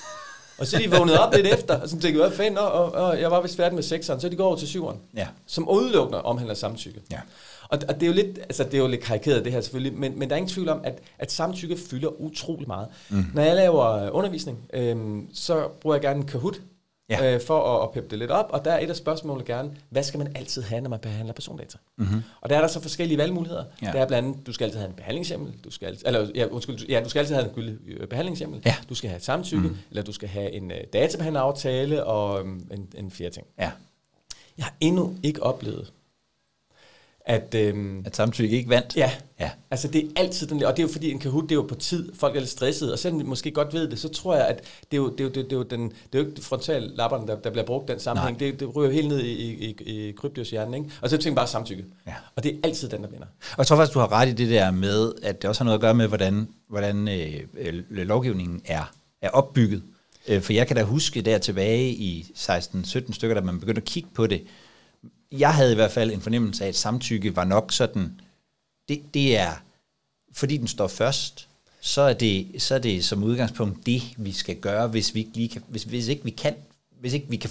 [0.58, 2.72] og så er de vågnet op lidt efter, og så tænkte jeg, hvad fanden, og,
[2.72, 5.28] og, og, jeg var vist færdig med sekseren, så de går over til syveren, Ja.
[5.46, 7.00] som udelukkende omhandler samtykke.
[7.10, 7.20] Ja.
[7.68, 9.98] Og, og det er jo lidt, altså det er jo lidt karikeret det her selvfølgelig,
[9.98, 12.88] men, men der er ingen tvivl om, at, at samtykke fylder utrolig meget.
[13.10, 13.24] Mm.
[13.34, 16.60] Når jeg laver undervisning, øhm, så bruger jeg gerne en Kahoot,
[17.20, 17.34] Ja.
[17.34, 19.70] øh, for at, at peppe det lidt op, og der er et af spørgsmålene gerne,
[19.90, 21.78] hvad skal man altid have, når man behandler persondata?
[21.98, 22.22] Mm-hmm.
[22.40, 23.64] Og der er der så forskellige valgmuligheder.
[23.82, 23.86] Ja.
[23.86, 26.46] Der er blandt andet, du skal altid have en behandlingshjemmel, du skal altid, eller, ja,
[26.46, 28.74] undskyld, ja, du skal altid have en gyldig øh, behandlingshjemmel, Ja.
[28.88, 29.76] du skal have et samtykke, mm.
[29.90, 33.46] eller du skal have en øh, databehandleraftale og øhm, en, en fjerde ting.
[33.58, 33.70] ja.
[34.58, 35.92] Jeg har endnu ikke oplevet,
[37.26, 37.54] at...
[37.54, 38.96] Øhm, At samtykke ikke vandt.
[38.96, 39.50] Ja, Ja.
[39.70, 41.54] altså det er altid den der, og det er jo fordi en Kahoot, det er
[41.54, 44.08] jo på tid, folk er lidt stressede, og selvom de måske godt ved det, så
[44.08, 44.56] tror jeg, at
[44.90, 47.26] det er jo, det er jo, det er jo, den, det er jo ikke frontallapperne,
[47.26, 50.12] der, der bliver brugt den sammenhæng, det, det ryger helt ned i, i, i, i
[50.12, 50.90] kryptios hjernen, ikke?
[51.00, 51.84] Og så tænker jeg bare samtykke.
[52.06, 52.14] Ja.
[52.36, 53.26] Og det er altid den, der vinder.
[53.26, 55.64] Og jeg tror faktisk, du har ret i det der med, at det også har
[55.64, 59.82] noget at gøre med, hvordan, hvordan øh, øh, lovgivningen er, er opbygget.
[60.28, 63.84] Øh, for jeg kan da huske der tilbage i 16-17 stykker, da man begyndte at
[63.86, 64.42] kigge på det,
[65.32, 68.20] jeg havde i hvert fald en fornemmelse af, at samtykke var nok sådan,
[68.88, 69.52] det, det er,
[70.32, 71.48] fordi den står først,
[71.80, 75.32] så er, det, så er det som udgangspunkt det, vi skal gøre, hvis vi ikke,
[75.34, 76.54] lige kan, hvis, hvis ikke vi kan,
[77.00, 77.50] hvis ikke vi kan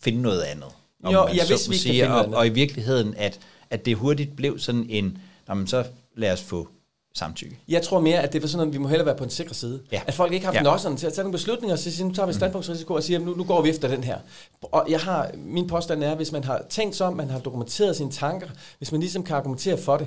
[0.00, 0.68] finde noget andet.
[1.04, 3.40] Jo, ja, hvis vi sige, kan finde og, noget og i virkeligheden, at,
[3.70, 5.18] at det hurtigt blev sådan en,
[5.48, 6.68] jamen, så lad os få
[7.14, 7.58] samtykke.
[7.68, 9.54] Jeg tror mere, at det var sådan, at vi må hellere være på en sikker
[9.54, 9.80] side.
[9.92, 10.00] Ja.
[10.06, 10.70] At folk ikke har haft Ja.
[10.70, 13.18] nosserne til at tage nogle beslutninger, og så siger, nu tager vi standpunktsrisiko og siger,
[13.18, 14.18] nu, nu går vi efter den her.
[14.62, 17.96] Og jeg har, min påstand er, hvis man har tænkt sig om, man har dokumenteret
[17.96, 18.48] sine tanker,
[18.78, 20.06] hvis man ligesom kan argumentere for det,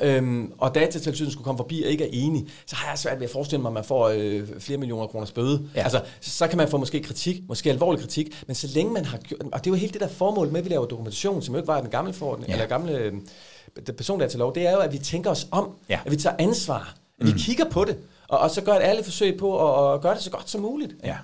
[0.00, 3.26] øhm, og datatilsynet skulle komme forbi og ikke er enig, så har jeg svært ved
[3.26, 5.68] at forestille mig, at man får øh, flere millioner kroners bøde.
[5.74, 5.82] Ja.
[5.82, 9.18] Altså, så, kan man få måske kritik, måske alvorlig kritik, men så længe man har
[9.18, 11.54] gjort, og det er jo helt det der formål med, at vi laver dokumentation, som
[11.54, 12.54] jo ikke var den gamle forordning, Ja.
[12.54, 13.12] eller gamle øh,
[13.96, 16.00] persondatalov, det er jo, at vi tænker os om, Ja.
[16.06, 17.96] at vi tager ansvar, at vi kigger på det,
[18.28, 20.60] og, og så gør et ærligt forsøg på at, at gøre det så godt som
[20.60, 20.92] muligt.
[21.04, 21.16] Ja.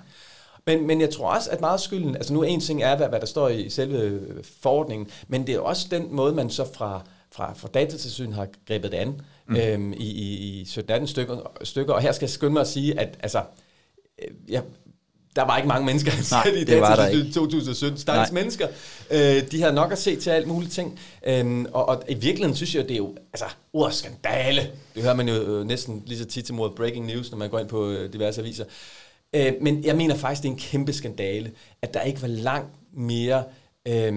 [0.67, 3.19] Men, men jeg tror også, at meget skylden, altså nu en ting er, hvad, hvad
[3.19, 4.21] der står i selve
[4.61, 7.01] forordningen, men det er også den måde, man så fra,
[7.35, 9.55] fra, fra datatilsynet har grebet det an mm.
[9.55, 11.93] øhm, i, i, i 17-18 stykker, stykker.
[11.93, 13.43] Og her skal jeg skynde mig at sige, at altså,
[14.23, 14.63] øh, jeg,
[15.35, 17.99] der var ikke mange mennesker ansat i det var der datatilsynet i 2017.
[17.99, 18.41] Stakkels Nej.
[18.41, 18.67] mennesker.
[19.11, 20.99] Øh, de havde nok at se til alt muligt ting.
[21.27, 24.71] Øhm, og, og i virkeligheden synes jeg, det er jo, altså, ordet skandale.
[24.95, 27.49] Det hører man jo øh, næsten lige så tit til mod breaking news, når man
[27.49, 28.65] går ind på øh, diverse aviser.
[29.33, 32.69] Øh, men jeg mener faktisk, det er en kæmpe skandale, at der ikke var langt
[32.93, 33.43] mere
[33.87, 34.13] øh,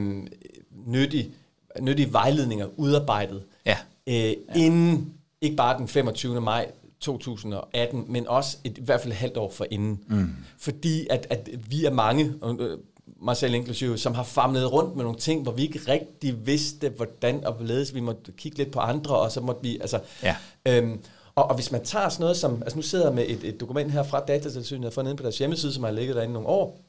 [0.86, 1.34] nyttig,
[1.80, 3.76] nyttige vejledninger udarbejdet, Ja.
[4.06, 6.40] øh, inden, ikke bare den 25.
[6.40, 10.00] maj 2018, men også et, i hvert fald et halvt år for inden.
[10.08, 10.30] Mm.
[10.58, 12.78] Fordi at, at vi er mange, øh,
[13.22, 16.88] mig selv inklusive, som har famlet rundt med nogle ting, hvor vi ikke rigtig vidste,
[16.88, 20.00] hvordan og hvorledes vi måtte kigge lidt på andre, og så måtte vi, altså...
[20.22, 20.36] Ja.
[20.68, 21.00] Øhm,
[21.34, 23.60] og, og hvis man tager sådan noget som, altså nu sidder jeg med et, et
[23.60, 26.32] dokument her fra Datatilsynet, jeg har fundet inde på deres hjemmeside, som har ligget derinde
[26.32, 26.80] nogle år,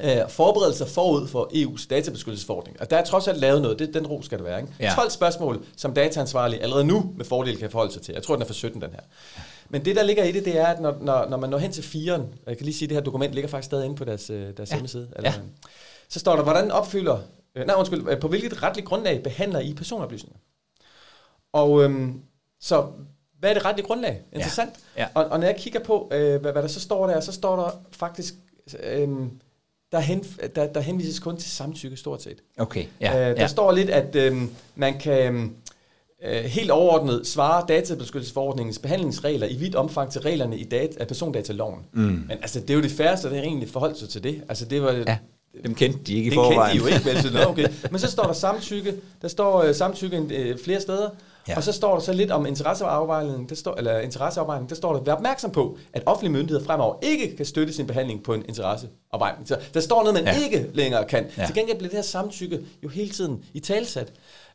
[0.00, 2.80] øh, forberedelser forud for EU's databeskyttelsesforordning.
[2.80, 4.60] Og der er trods alt lavet noget, det, den ro skal det være.
[4.60, 4.72] Ikke?
[4.80, 4.92] Ja.
[4.96, 8.12] 12 spørgsmål, som dataansvarlig allerede nu med fordel kan forholde sig til.
[8.12, 9.00] Jeg tror, den er for 17, den her.
[9.68, 11.72] Men det, der ligger i det, det er, at når, når, når man når hen
[11.72, 13.96] til firen, og jeg kan lige sige, at det her dokument ligger faktisk stadig inde
[13.96, 14.74] på deres, øh, deres Ja.
[14.76, 15.38] hjemmeside, eller, Ja.
[16.08, 17.18] så står der, hvordan opfylder,
[17.56, 20.38] øh, nej undskyld, øh, på hvilket retligt grundlag behandler I personoplysninger?
[21.52, 22.20] Og øhm,
[22.60, 22.86] så,
[23.40, 24.22] hvad er det retlige grundlag?
[24.32, 24.70] Interessant.
[24.96, 25.06] Ja.
[25.14, 27.56] Og, og når jeg kigger på, øh, hvad, hvad der så står der, så står
[27.56, 28.34] der faktisk,
[28.82, 29.08] øh,
[29.92, 30.24] der, hen,
[30.56, 32.36] der, der henvises kun til samtykke stort set.
[32.58, 33.46] Okay, Ja, øh, der ja.
[33.46, 34.36] står lidt, at øh,
[34.74, 35.52] man kan
[36.24, 41.80] øh, helt overordnet svare databeskyttelsesforordningens behandlingsregler i vidt omfang til reglerne i dat- af persondataloven.
[41.92, 42.00] Mm.
[42.02, 44.42] Men altså, det er jo det færreste, der egentlig forholdt sig til det.
[44.48, 45.18] Altså, det var, ja.
[45.64, 46.76] Dem kendte de ikke i det kendte forvejen.
[46.76, 47.68] de jo ikke, nå, okay.
[47.90, 48.94] Men så står der samtykke.
[49.22, 51.08] Der står øh, samtykke øh, flere steder.
[51.48, 51.56] Ja.
[51.56, 53.48] Og så står der så lidt om interesseafvejning.
[53.48, 54.68] Der står, eller interesseafvejning.
[54.70, 58.22] Der står der, vær opmærksom på, at offentlige myndigheder fremover ikke kan støtte sin behandling
[58.22, 59.48] på en interesseafvejning.
[59.48, 60.42] Så der står noget, man Ja.
[60.44, 61.26] ikke længere kan.
[61.38, 61.46] Ja.
[61.46, 64.12] Til gengæld bliver det her samtykke jo hele tiden i talsat.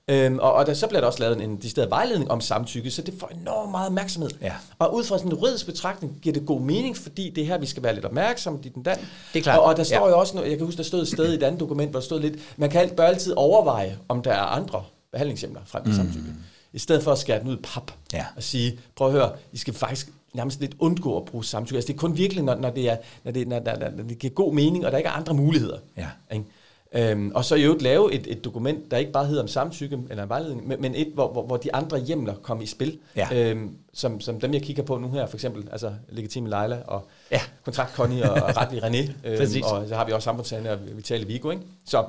[0.10, 2.92] Øhm, og, og der, så bliver der også lavet en, en decideret vejledning om samtykke,
[2.92, 4.30] så det får enormt meget opmærksomhed.
[4.42, 4.54] Ja.
[4.80, 7.58] Og ud fra sådan en juridisk betragtning giver det god mening, fordi det er her,
[7.58, 8.98] vi skal være lidt opmærksomme, dit den dan.
[9.34, 9.60] Det er klart.
[9.60, 10.04] Og, og der står Ja.
[10.06, 10.10] ja.
[10.10, 12.00] jo også, noget, jeg kan huske, der stod et sted i et andet dokument, hvor
[12.00, 15.84] der stod lidt, man kan alt, bør altid overveje, om der er andre behandlingshjemler frem
[15.84, 15.98] til mm.
[15.98, 16.26] samtykke.
[16.74, 18.26] I stedet for at skære den ud i pap Ja.
[18.36, 21.78] og sige, prøv at høre, I skal faktisk nærmest lidt undgå at bruge samtykke.
[21.78, 24.20] Altså det er kun virkelig, når, når, det, er, når, det, når, når, når det
[24.20, 25.78] giver god mening, og der ikke er andre muligheder.
[25.98, 26.08] Ja.
[26.32, 26.46] Ikke?
[26.94, 30.00] Øhm, og så i øvrigt lave et, et dokument, der ikke bare hedder om samtykke
[30.10, 33.00] eller en vejledning, men, men et, hvor, hvor, hvor de andre hjemler kommer i spil.
[33.16, 33.28] Ja.
[33.34, 37.08] Øhm, som, som dem, jeg kigger på nu her, for eksempel, altså Legitime Leila og
[37.32, 37.42] Ja.
[37.66, 39.12] Kontrakt Connie og, og Retlig René.
[39.38, 39.56] Præcis.
[39.58, 41.50] Øhm, og så har vi også samfundshandler og Vitale Vigo.
[41.50, 41.64] Ikke?
[41.86, 42.06] Så,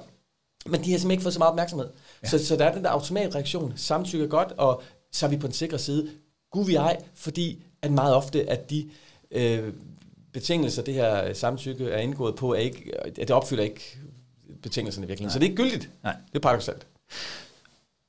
[0.67, 1.89] men de har simpelthen ikke fået så meget opmærksomhed.
[2.23, 2.29] Ja.
[2.29, 3.73] Så, så der er den der automatreaktion.
[3.77, 6.09] Samtykke er godt, og så er vi på den sikre side.
[6.51, 8.89] Gud vi ej, fordi at meget ofte, at de
[9.31, 9.73] øh,
[10.33, 13.99] betingelser, det her samtykke er indgået på, er ikke, at det opfylder ikke
[14.63, 15.33] betingelserne i virkeligheden.
[15.33, 15.91] Så det er ikke gyldigt.
[16.03, 16.17] Nej.
[16.33, 16.87] Det er paradoxalt.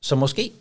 [0.01, 0.51] Så måske,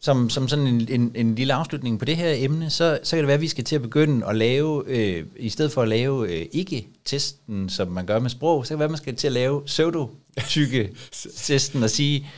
[0.00, 3.18] som, som sådan en, en, en lille afslutning på det her emne, så, så kan
[3.18, 5.88] det være, at vi skal til at begynde at lave, øh, i stedet for at
[5.88, 9.16] lave øh, ikke-testen, som man gør med sprog, så kan det være, at man skal
[9.16, 12.28] til at lave pseudo-tykke-testen og sige,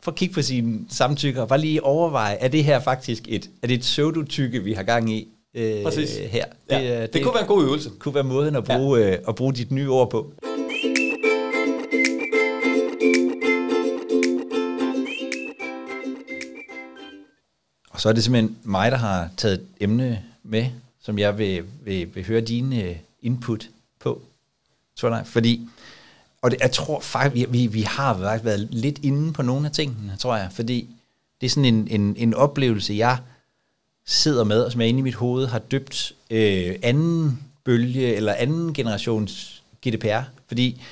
[0.00, 3.50] for at kigge på sine samtykker, og bare lige overveje, er det her faktisk et,
[3.62, 6.16] er det et pseudo-tykke, vi har gang i øh, Præcis.
[6.16, 6.44] her?
[6.70, 7.90] Det, ja, det, det kunne være en god øvelse.
[7.98, 9.12] kunne være måden at bruge, ja.
[9.12, 10.32] øh, at bruge dit nye ord på.
[17.90, 20.66] Og så er det simpelthen mig, der har taget et emne med,
[21.02, 23.68] som jeg vil, vil, vil høre dine øh, input
[24.00, 24.22] på.
[24.96, 25.68] Tror jeg, fordi,
[26.42, 29.66] og det, jeg tror faktisk, vi, vi, vi har faktisk været lidt inde på nogle
[29.66, 30.88] af tingene, tror jeg, fordi
[31.40, 33.18] det er sådan en, en, en oplevelse, jeg
[34.06, 38.32] sidder med, og som jeg inde i mit hoved har døbt øh, anden bølge, eller
[38.32, 40.82] anden generations GDPR, fordi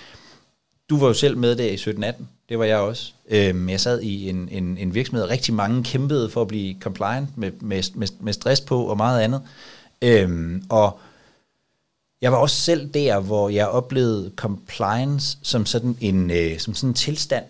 [0.91, 3.13] du var jo selv med der i 17-18, det var jeg også.
[3.29, 7.39] Øhm, jeg sad i en, en, en virksomhed, rigtig mange kæmpede for at blive compliant
[7.39, 9.43] med, med, med, med stress på og meget andet.
[10.03, 10.99] Øhm, og
[12.25, 16.91] jeg var også selv der, hvor jeg oplevede compliance som sådan en, øh, som sådan
[16.91, 17.45] en tilstand.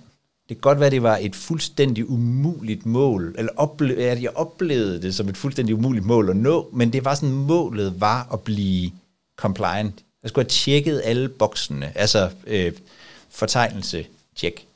[0.48, 5.02] Det kan godt være, det var et fuldstændig umuligt mål, eller ople- at jeg oplevede
[5.02, 8.40] det som et fuldstændig umuligt mål at nå, men det var sådan, målet var at
[8.40, 8.90] blive
[9.36, 9.94] compliant.
[10.22, 12.72] Jeg skulle have tjekket alle boksene, altså øh,
[13.30, 14.06] fortegnelse,
[14.36, 14.66] tjek,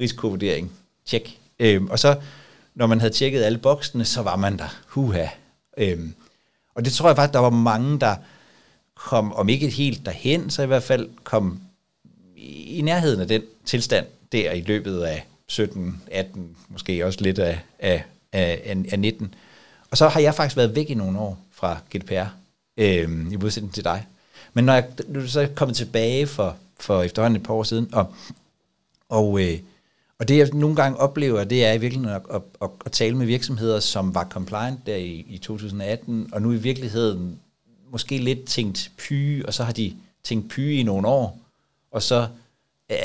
[0.00, 0.72] risikovurdering,
[1.06, 1.38] tjek.
[1.58, 2.16] Øh, og så,
[2.74, 4.78] når man havde tjekket alle boksene, så var man der.
[4.86, 5.26] Huha.
[5.78, 5.98] Øh,
[6.74, 8.16] og det tror jeg faktisk, der var mange, der
[8.98, 11.60] kom, om ikke helt derhen, så i hvert fald kom
[12.36, 17.60] i nærheden af den tilstand der i løbet af 17, 18, måske også lidt af,
[17.78, 19.34] af, af, af 19.
[19.90, 22.26] Og så har jeg faktisk været væk i nogle år fra GDPR,
[22.76, 24.06] øh, i modsætning til dig.
[24.54, 27.94] Men når jeg nu er så kommet tilbage for, for efterhånden et par år siden,
[27.94, 28.14] og,
[29.08, 29.58] og, øh,
[30.18, 33.16] og det jeg nogle gange oplever, det er i virkeligheden at, at, at, at tale
[33.16, 37.38] med virksomheder, som var compliant der i, i 2018, og nu i virkeligheden
[37.90, 41.38] måske lidt tænkt py, og så har de tænkt py i nogle år,
[41.90, 42.28] og så
[42.90, 42.98] øh,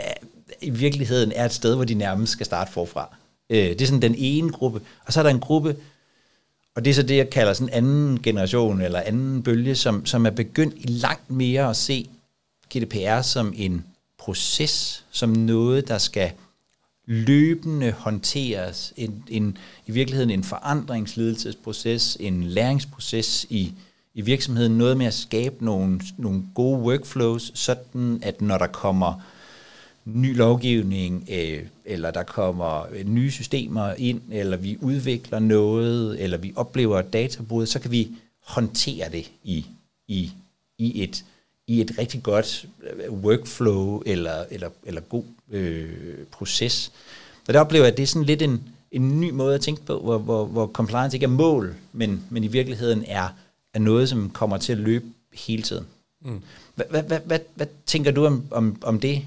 [0.61, 3.15] i virkeligheden er et sted, hvor de nærmest skal starte forfra.
[3.49, 5.75] Øh, det er sådan den ene gruppe, og så er der en gruppe,
[6.75, 10.25] og det er så det, jeg kalder sådan anden generation, eller anden bølge, som, som
[10.25, 12.09] er begyndt i langt mere at se
[12.73, 13.85] GDPR som en
[14.17, 16.31] proces, som noget, der skal
[17.05, 23.73] løbende håndteres, en, en, i virkeligheden en forandringsledelsesproces, en læringsproces i,
[24.15, 29.21] i virksomheden, noget med at skabe nogle, nogle gode workflows, sådan at når der kommer
[30.05, 36.37] ny lovgivning, øh, eller der kommer øh, nye systemer ind, eller vi udvikler noget, eller
[36.37, 38.11] vi oplever et databrud, så kan vi
[38.47, 39.65] håndtere det i,
[40.07, 40.31] i,
[40.77, 41.25] i, et,
[41.67, 45.89] i et rigtig godt øh, workflow eller, eller, eller god øh,
[46.31, 46.91] proces.
[47.47, 49.85] Og der oplever jeg, at det er sådan lidt en, en ny måde at tænke
[49.85, 53.27] på, hvor, hvor, hvor compliance ikke er mål, men, men i virkeligheden er,
[53.73, 55.87] er noget, som kommer til at løbe hele tiden.
[56.21, 56.41] Mm.
[56.75, 59.25] Hvad, tænker du om, om, om det?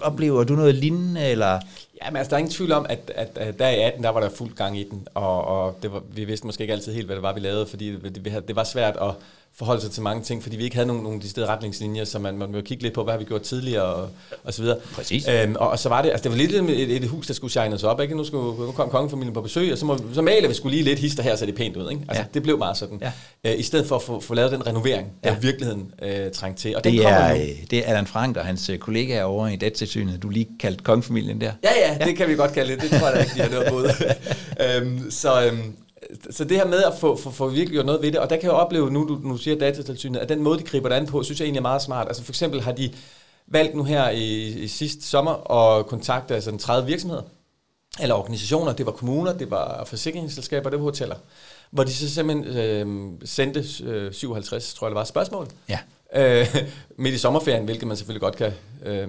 [0.00, 1.60] Oplever du noget lignende, eller?
[2.02, 4.10] Ja, men altså, der er ingen tvivl om, at, at, at der i 18, der
[4.10, 6.94] var der fuld gang i den, og, og det var, vi vidste måske ikke altid
[6.94, 9.10] helt, hvad det var, vi lavede, fordi det, det, det var svært at
[9.58, 12.18] forholde sig til mange ting, fordi vi ikke havde nogen, nogen de steder retningslinjer, så
[12.18, 14.08] man, man må kigge lidt på, hvad har vi gjort tidligere, og,
[14.44, 14.78] og så videre.
[14.94, 15.28] Præcis.
[15.28, 17.50] Øhm, og, og, så var det, altså det var lidt et, et, hus, der skulle
[17.50, 18.14] shines op, ikke?
[18.14, 20.84] Nu, skulle, nu kom kongefamilien på besøg, og så, må, så maler vi skulle lige
[20.84, 22.02] lidt hister her, så det pænt ud, ikke?
[22.08, 22.26] Altså, ja.
[22.34, 23.02] det blev meget sådan.
[23.02, 23.12] Ja.
[23.52, 25.38] Øh, I stedet for at få, få lavet den renovering, der ja.
[25.38, 26.76] virkeligheden øh, trængte til.
[26.76, 27.40] Og det, er, nu.
[27.70, 31.40] det er Allan Frank og hans øh, kollegaer over i Datatilsynet, du lige kaldte kongefamilien
[31.40, 31.52] der.
[31.64, 32.82] Ja, ja, ja, det kan vi godt kalde det.
[32.82, 33.90] Det tror jeg da ikke, de har noget både.
[34.76, 35.74] øhm, så, øhm,
[36.30, 38.36] så det her med at få, få, få virkelig gjort noget ved det, og der
[38.36, 41.06] kan jeg opleve nu, du, nu siger datatilsynet, at den måde, de griber det an
[41.06, 42.08] på, synes jeg egentlig er meget smart.
[42.08, 42.92] Altså for eksempel har de
[43.46, 47.22] valgt nu her i, i sidste sommer at kontakte altså 30 virksomheder,
[48.00, 51.16] eller organisationer, det var kommuner, det var forsikringsselskaber, det var hoteller,
[51.70, 55.46] hvor de så simpelthen øh, sendte øh, 57, tror jeg det var, spørgsmål.
[55.68, 55.78] Ja.
[56.14, 56.56] Øh,
[56.96, 58.52] midt i sommerferien, hvilket man selvfølgelig godt kan
[58.84, 59.08] øh,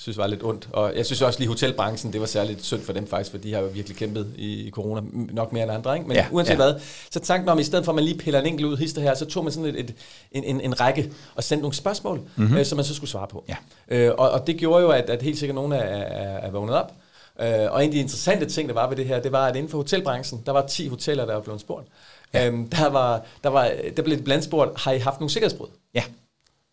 [0.00, 0.68] synes var lidt ondt.
[0.72, 3.52] Og jeg synes også lige hotelbranchen, det var særligt synd for dem faktisk, for de
[3.52, 5.94] har jo virkelig kæmpet i, corona, nok mere end andre.
[5.94, 6.08] Ikke?
[6.08, 6.56] Men ja, uanset ja.
[6.56, 6.74] hvad,
[7.10, 9.14] så tanken om, i stedet for at man lige piller en enkelt ud hister her,
[9.14, 9.94] så tog man sådan et, et,
[10.32, 12.56] en, en, en række og sendte nogle spørgsmål, mm-hmm.
[12.56, 13.44] øh, som man så skulle svare på.
[13.48, 13.56] Ja.
[13.88, 16.74] Øh, og, og det gjorde jo, at, at helt sikkert nogen er, er, er vågnet
[16.74, 16.92] op.
[17.40, 19.56] Øh, og en af de interessante ting, der var ved det her, det var, at
[19.56, 21.86] inden for hotelbranchen, der var 10 hoteller, der var blevet spurgt.
[22.34, 22.46] Ja.
[22.46, 25.68] Øhm, der, var, der, var, der blev blandt spurgt, har I haft nogle sikkerhedsbrud?
[25.94, 26.02] Ja.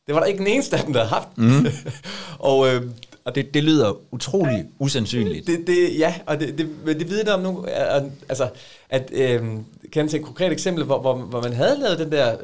[0.08, 1.38] Det var der ikke den eneste af dem, der havde haft.
[1.38, 1.68] Mm.
[2.52, 2.82] og øh,
[3.28, 5.48] og det, det lyder utrolig usandsynligt.
[5.48, 7.66] Det, det, ja, og det, det, det vidner om nu,
[8.30, 8.50] altså,
[8.90, 12.12] at øh, kan jeg tage et konkret eksempel, hvor, hvor, hvor man havde lavet den
[12.12, 12.36] der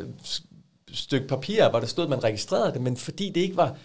[0.91, 3.76] stykke papir, hvor der stod, at man registrerede det, men fordi det ikke var...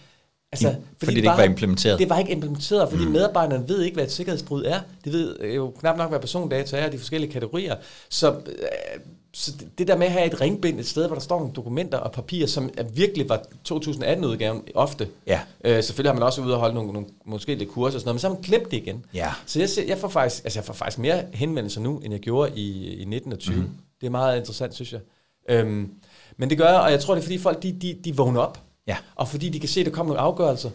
[0.51, 1.99] Altså, fordi, fordi det, det ikke var implementeret.
[1.99, 3.11] Det var ikke implementeret, fordi mm.
[3.11, 4.79] medarbejderne ved ikke, hvad et sikkerhedsbrud er.
[5.05, 7.75] De ved jo knap nok, hvad persondata er, de forskellige kategorier.
[8.09, 9.01] Så øh,
[9.33, 11.97] så det, der med at have et ringbind et sted, hvor der står nogle dokumenter
[11.97, 15.07] og papirer, som er virkelig var 2018-udgaven ofte.
[15.27, 15.39] Ja.
[15.63, 18.07] Øh, selvfølgelig har man også ude og holde nogle, nogle måske lidt kurser og sådan
[18.07, 19.05] noget, men så har man glemt det igen.
[19.13, 19.31] Ja.
[19.45, 22.51] Så jeg, jeg, får faktisk, altså jeg får faktisk mere henvendelser nu, end jeg gjorde
[22.55, 23.55] i, i 19 og 20.
[23.55, 23.69] Mm.
[24.01, 25.01] Det er meget interessant, synes jeg.
[25.49, 25.91] Øhm,
[26.37, 28.41] men det gør jeg, og jeg tror, det er fordi folk, de, de, de vågner
[28.41, 28.59] op.
[28.87, 28.97] Ja.
[29.15, 30.69] Og fordi de kan se, at der kommer nogle afgørelser.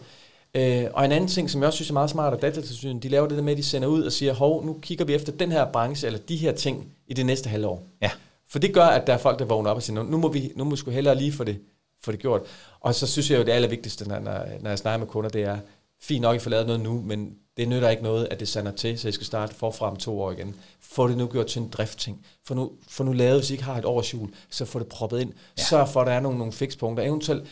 [0.55, 3.09] Øh, og en anden ting, som jeg også synes er meget smart, at datatilsynet, de
[3.09, 5.31] laver det der med, at de sender ud og siger, hov, nu kigger vi efter
[5.31, 7.83] den her branche, eller de her ting, i det næste halvår.
[8.01, 8.11] Ja.
[8.49, 10.51] For det gør, at der er folk, der vågner op og siger, nu må vi,
[10.55, 11.59] nu må vi sgu hellere lige få det,
[12.03, 12.41] få det gjort.
[12.79, 14.19] Og så synes jeg jo, det allervigtigste, når,
[14.61, 15.57] når jeg snakker med kunder, det er,
[16.01, 18.71] fint nok, I får lavet noget nu, men det nytter ikke noget, at det sander
[18.71, 20.55] til, så I skal starte forfra om to år igen.
[20.79, 22.25] Få det nu gjort til en driftting.
[22.47, 25.21] Få nu, få nu lavet, hvis I ikke har et årshjul, så få det proppet
[25.21, 25.33] ind.
[25.57, 25.63] Ja.
[25.63, 27.03] Sørg for, at der er nogle, nogle fikspunkter.
[27.03, 27.43] Eventuelt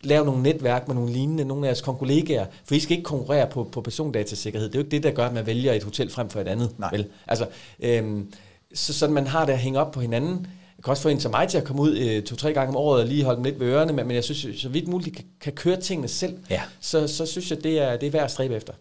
[0.00, 3.46] lave nogle netværk med nogle lignende, nogle af jeres kollegaer, for I skal ikke konkurrere
[3.46, 4.68] på, på persondatasikkerhed.
[4.68, 6.48] Det er jo ikke det, der gør, at man vælger et hotel frem for et
[6.48, 6.78] andet.
[6.78, 6.90] Nej.
[6.92, 7.06] Vel?
[7.26, 7.46] Altså,
[7.80, 8.32] øhm,
[8.76, 10.46] så sådan man har det at hænge op på hinanden.
[10.76, 12.76] Jeg kan også få en som mig til at komme ud øh, to-tre gange om
[12.76, 15.16] året og lige holde dem lidt ved ørerne, men, men jeg synes, så vidt muligt
[15.16, 16.62] kan, kan køre tingene selv, Ja.
[16.80, 18.72] så, så synes jeg, det er, det er værd at stræbe efter.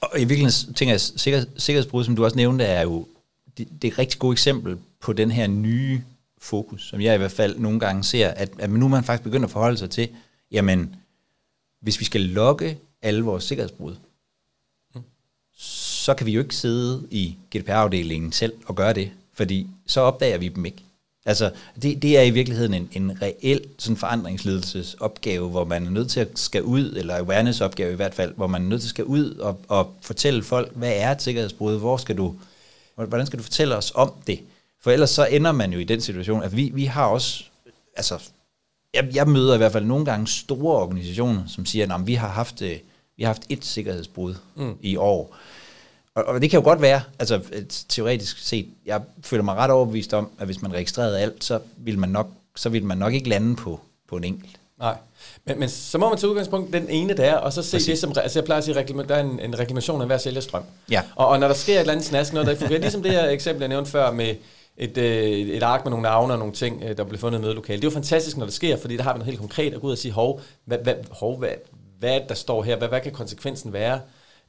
[0.00, 3.06] Og i virkeligheden tænker jeg, sikkerhed, sikkerhedsbrud, som du også nævnte, er jo
[3.58, 6.02] det, det er et rigtig godt eksempel på den her nye
[6.38, 9.46] fokus, som jeg i hvert fald nogle gange ser, at, at nu man faktisk begynder
[9.46, 10.08] at forholde sig til,
[10.52, 10.94] jamen,
[11.80, 13.94] hvis vi skal logge alle vores sikkerhedsbrud,
[15.56, 19.10] så kan vi jo ikke sidde i GDPR-afdelingen selv og gøre det,
[19.40, 20.82] fordi så opdager vi dem ikke.
[21.26, 21.50] Altså,
[21.82, 26.20] det, det er i virkeligheden en, en reel sådan forandringsledelsesopgave, hvor man er nødt til
[26.20, 29.04] at skal ud, eller awareness-opgave i hvert fald, hvor man er nødt til at skal
[29.04, 32.34] ud og, og fortælle folk, hvad er et sikkerhedsbrud, hvor skal du,
[32.94, 34.40] hvordan skal du fortælle os om det?
[34.82, 37.44] For ellers så ender man jo i den situation, at vi, vi har også,
[37.96, 38.18] altså,
[38.94, 42.28] jeg, jeg møder i hvert fald nogle gange store organisationer, som siger, at vi har
[42.28, 42.76] haft, øh,
[43.16, 44.76] vi har haft et sikkerhedsbrud mm.
[44.80, 45.36] i år.
[46.26, 49.70] Og, og det kan jo godt være, altså et, teoretisk set, jeg føler mig ret
[49.70, 53.12] overbevist om, at hvis man registrerede alt, så vil man nok, så vil man nok
[53.12, 54.56] ikke lande på, på en enkelt.
[54.78, 54.96] Nej,
[55.44, 57.86] men, men så må man tage udgangspunkt den ene der, og så se Præcis.
[57.86, 58.74] det som, altså jeg plejer at sige,
[59.08, 60.62] der er en, en reklamation af hver sælgers strøm.
[60.90, 61.02] Ja.
[61.16, 63.12] Og, og når der sker et eller andet snask, noget der ikke fungerer, ligesom det
[63.12, 64.34] her eksempel, jeg nævnte før med
[64.76, 67.38] et, øh, et, et ark med nogle navne og nogle ting, øh, der blev fundet
[67.38, 67.82] i mødelokalet.
[67.82, 69.80] Det er jo fantastisk, når det sker, fordi der har vi noget helt konkret at
[69.80, 71.50] gå ud og sige, hov, hvad, hvad, hov, hvad,
[71.98, 72.76] hvad er der står her?
[72.76, 74.00] Hvad, hvad kan konsekvensen være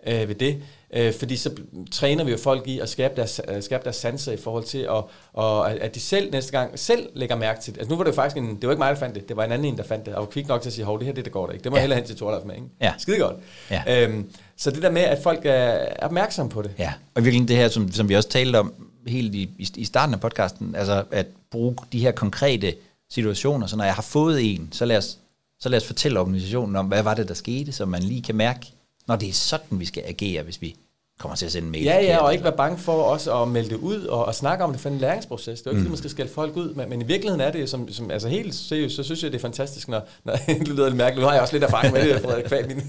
[0.08, 0.58] øh, ved det?
[0.94, 1.52] Øh, fordi så
[1.92, 4.78] træner vi jo folk i at skabe deres, øh, skabe deres sanser i forhold til,
[4.78, 7.80] at, og, at- at de selv næste gang selv lægger mærke til det.
[7.80, 9.38] Altså nu var det jo faktisk en, det var ikke mig, der fandt det, det
[9.38, 11.00] var en anden en, der fandt det, og var kvik nok til at sige, hov,
[11.00, 11.64] det her det, det går der ikke.
[11.64, 11.82] Det må Ja.
[11.82, 12.68] hellere hen til Torlaf med, ikke?
[12.82, 12.94] Ja.
[12.98, 13.36] Skide godt.
[13.72, 14.04] Ja.
[14.06, 16.72] Øhm, så det der med, at folk er er opmærksomme på det.
[16.80, 18.74] Ja, og virkelig det her, som, som vi også talte om
[19.08, 22.74] helt i, i, i starten af podcasten, altså at bruge de her konkrete
[23.12, 25.18] situationer, så når jeg har fået en, så lad os,
[25.60, 28.36] så lad os fortælle organisationen om, hvad var det, der skete, så man lige kan
[28.36, 28.72] mærke,
[29.08, 30.76] når det er sådan, vi skal agere, hvis vi
[31.20, 31.84] kommer til at sende en mail.
[31.84, 34.64] Ja, ja, og ikke være bange for også at melde det ud og, og snakke
[34.64, 35.62] om det for en læringsproces.
[35.62, 35.84] Det er jo ikke, Mm.
[35.86, 38.28] fordi man skal skælde folk ud, men, men i virkeligheden er det, som, som altså
[38.28, 41.22] helt seriøst, så synes jeg, det er fantastisk, når, når det lyder lidt mærkeligt.
[41.22, 42.82] Nu har jeg også lidt erfaring med det, Frederik, kvad min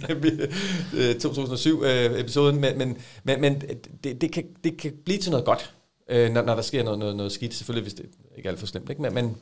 [1.01, 3.63] øh, 2007-episoden, men, men, men, men
[4.05, 5.73] det, det, kan, det kan blive til noget godt,
[6.09, 7.55] øh, når, når der sker noget, noget, noget skidt.
[7.55, 8.07] Selvfølgelig, hvis det
[8.37, 9.03] ikke er alt for slemt, ikke?
[9.03, 9.37] Men, men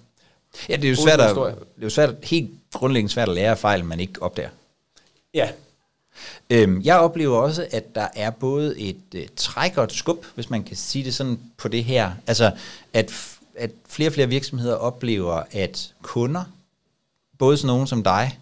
[0.69, 1.43] Ja, det er jo svært at, det
[1.79, 4.49] er jo svært, helt grundlæggende svært at lære af fejl, man ikke opdager.
[5.35, 5.49] ja,
[6.51, 10.51] Øhm, jeg oplever også, at der er både et øh, træk og et skub, hvis
[10.51, 12.11] man kan sige det sådan på det her.
[12.27, 12.53] Altså,
[12.93, 16.45] at, f- at flere og flere virksomheder oplever, at kunder,
[17.39, 18.39] både sådan nogen som dig,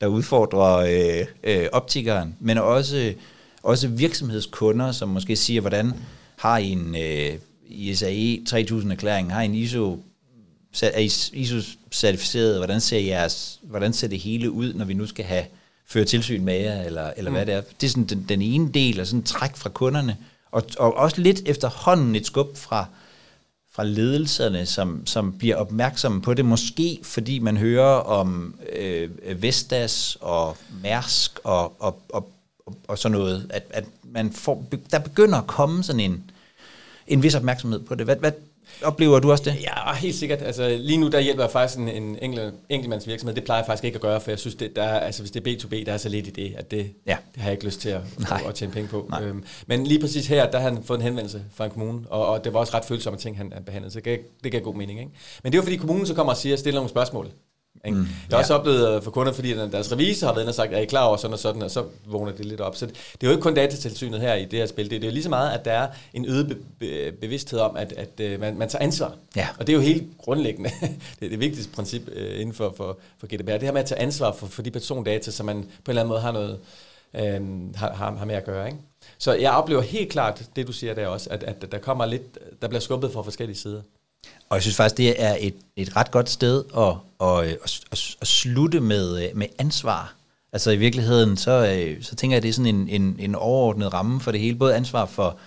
[0.00, 3.14] der udfordrer øh, øh, optikeren, men også,
[3.62, 5.92] også virksomhedskunder, som måske siger, hvordan
[6.36, 9.98] har I en øh, ISAE 3000-erklæring, har I en ISO
[10.82, 10.98] er
[11.32, 15.44] ISO-certificeret, hvordan ser, jeres, hvordan ser det hele ud, når vi nu skal have
[15.92, 17.34] føre tilsyn med jer, eller, eller mm.
[17.34, 17.60] hvad det er.
[17.80, 20.16] Det er sådan den, den ene del, og sådan en træk fra kunderne,
[20.50, 22.86] og, og også lidt efterhånden et skub fra,
[23.72, 29.10] fra ledelserne, som, som bliver opmærksomme på det, måske fordi man hører om øh,
[29.42, 32.32] Vestas og Mærsk og, og, og,
[32.66, 36.30] og, og sådan noget, at, at man får, der begynder at komme sådan en,
[37.06, 38.06] en vis opmærksomhed på det.
[38.06, 38.32] Hvad, hvad
[38.82, 39.56] oplever du også det?
[39.62, 40.42] Ja, helt sikkert.
[40.42, 43.34] Altså, lige nu der hjælper jeg faktisk en, en enkel, enkeltmandsvirksomhed.
[43.34, 45.30] Det plejer jeg faktisk ikke at gøre, for jeg synes, det, der, er- altså, hvis
[45.30, 47.16] det er B2B, der er så lidt i det, at det, Ja.
[47.34, 48.00] det har jeg ikke lyst til at,
[48.48, 49.06] at tjene penge på.
[49.10, 49.22] Nej.
[49.22, 52.26] Øhm, men lige præcis her, der har han fået en henvendelse fra en kommune, og,
[52.26, 54.60] og det var også ret følsomme ting, han, han behandlede, så det gav, det gav
[54.60, 54.98] god mening.
[55.00, 55.10] Ikke?
[55.42, 57.28] Men det er jo fordi kommunen så kommer og siger, stiller nogle spørgsmål.
[57.84, 57.98] Ikke?
[57.98, 60.54] Mm, jeg har også oplevet øh, for kunder, fordi deres revisor har været inde og
[60.54, 62.76] sagt, er I klar over sådan og sådan, og så vågner det lidt op.
[62.76, 65.04] Så det, det er jo ikke kun datatilsynet her i det her spil, det, det
[65.04, 67.92] er jo lige så meget, at der er en øget be, be, bevidsthed om, at,
[67.92, 69.14] at øh, man, man tager ansvar.
[69.36, 69.48] Ja.
[69.58, 70.70] Og det er jo helt grundlæggende,
[71.20, 73.86] det er det vigtigste princip øh, inden for, for, for GDPR, det her med at
[73.86, 76.58] tage ansvar for, for de persondata, som man på en eller anden måde har noget
[77.14, 78.66] øh, har, har, har med at gøre.
[78.66, 78.78] Ikke?
[79.18, 82.38] Så jeg oplever helt klart det, du siger der også, at, at der kommer lidt,
[82.62, 83.82] der bliver skubbet fra forskellige sider.
[84.52, 86.94] Og jeg synes faktisk, det er et, et ret godt sted at,
[87.28, 90.14] at, at, at, at slutte med, øh, med ansvar.
[90.52, 93.34] Altså i virkeligheden, så, øh, så tænker jeg, at det er sådan en, en, en
[93.34, 94.56] overordnet ramme for det hele.
[94.56, 95.38] Både ansvar for,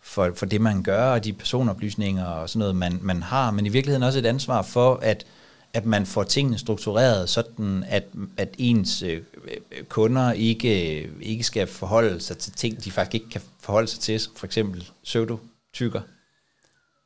[0.00, 3.66] for, for det, man gør, og de personoplysninger og sådan noget, man, man har, men
[3.66, 5.26] i virkeligheden også et ansvar for, at,
[5.72, 8.04] at man får tingene struktureret, sådan at,
[8.36, 13.30] at ens øh, øh kunder ikke, ikke skal forholde sig til ting, de faktisk ikke
[13.30, 16.00] kan forholde sig til, for eksempel pseudo-tykker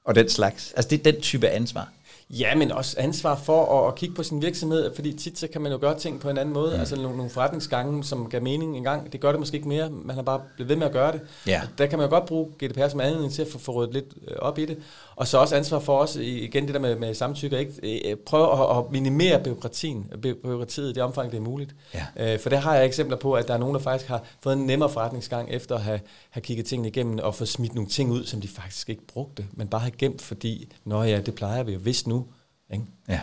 [0.05, 0.73] og den slags.
[0.77, 1.89] Altså det er den type ansvar.
[2.31, 5.61] Ja, men også ansvar for at, at kigge på sin virksomhed, fordi tit så kan
[5.61, 6.75] man jo gøre ting på en anden måde.
[6.75, 6.81] Mm.
[6.81, 9.91] Altså nogle, nogle forretningsgange, som gav mening engang, det gør det måske ikke mere.
[9.91, 11.21] Man har bare blevet ved med at gøre det.
[11.47, 11.63] Ja.
[11.79, 14.05] Der kan man jo godt bruge GDPR som anledning til at få, få ryddet lidt
[14.29, 14.79] øh, op i det.
[15.17, 18.11] Og så også ansvar for os, igen det der med, med samtykke, ikke?
[18.11, 21.75] Øh, prøve at, at minimere byråkratien, byråkratiet i det omfang, det er muligt.
[21.95, 22.35] Ja.
[22.35, 24.57] Øh, for der har jeg eksempler på, at der er nogen, der faktisk har fået
[24.57, 26.01] en nemmere forretningsgang efter at have,
[26.31, 29.47] have kigget tingene igennem og få smidt nogle ting ud, som de faktisk ikke brugte,
[29.53, 32.27] men bare har gemt, fordi, nå ja, det plejer vi jo vist nu.
[32.73, 32.85] Ikke?
[33.09, 33.21] Ja.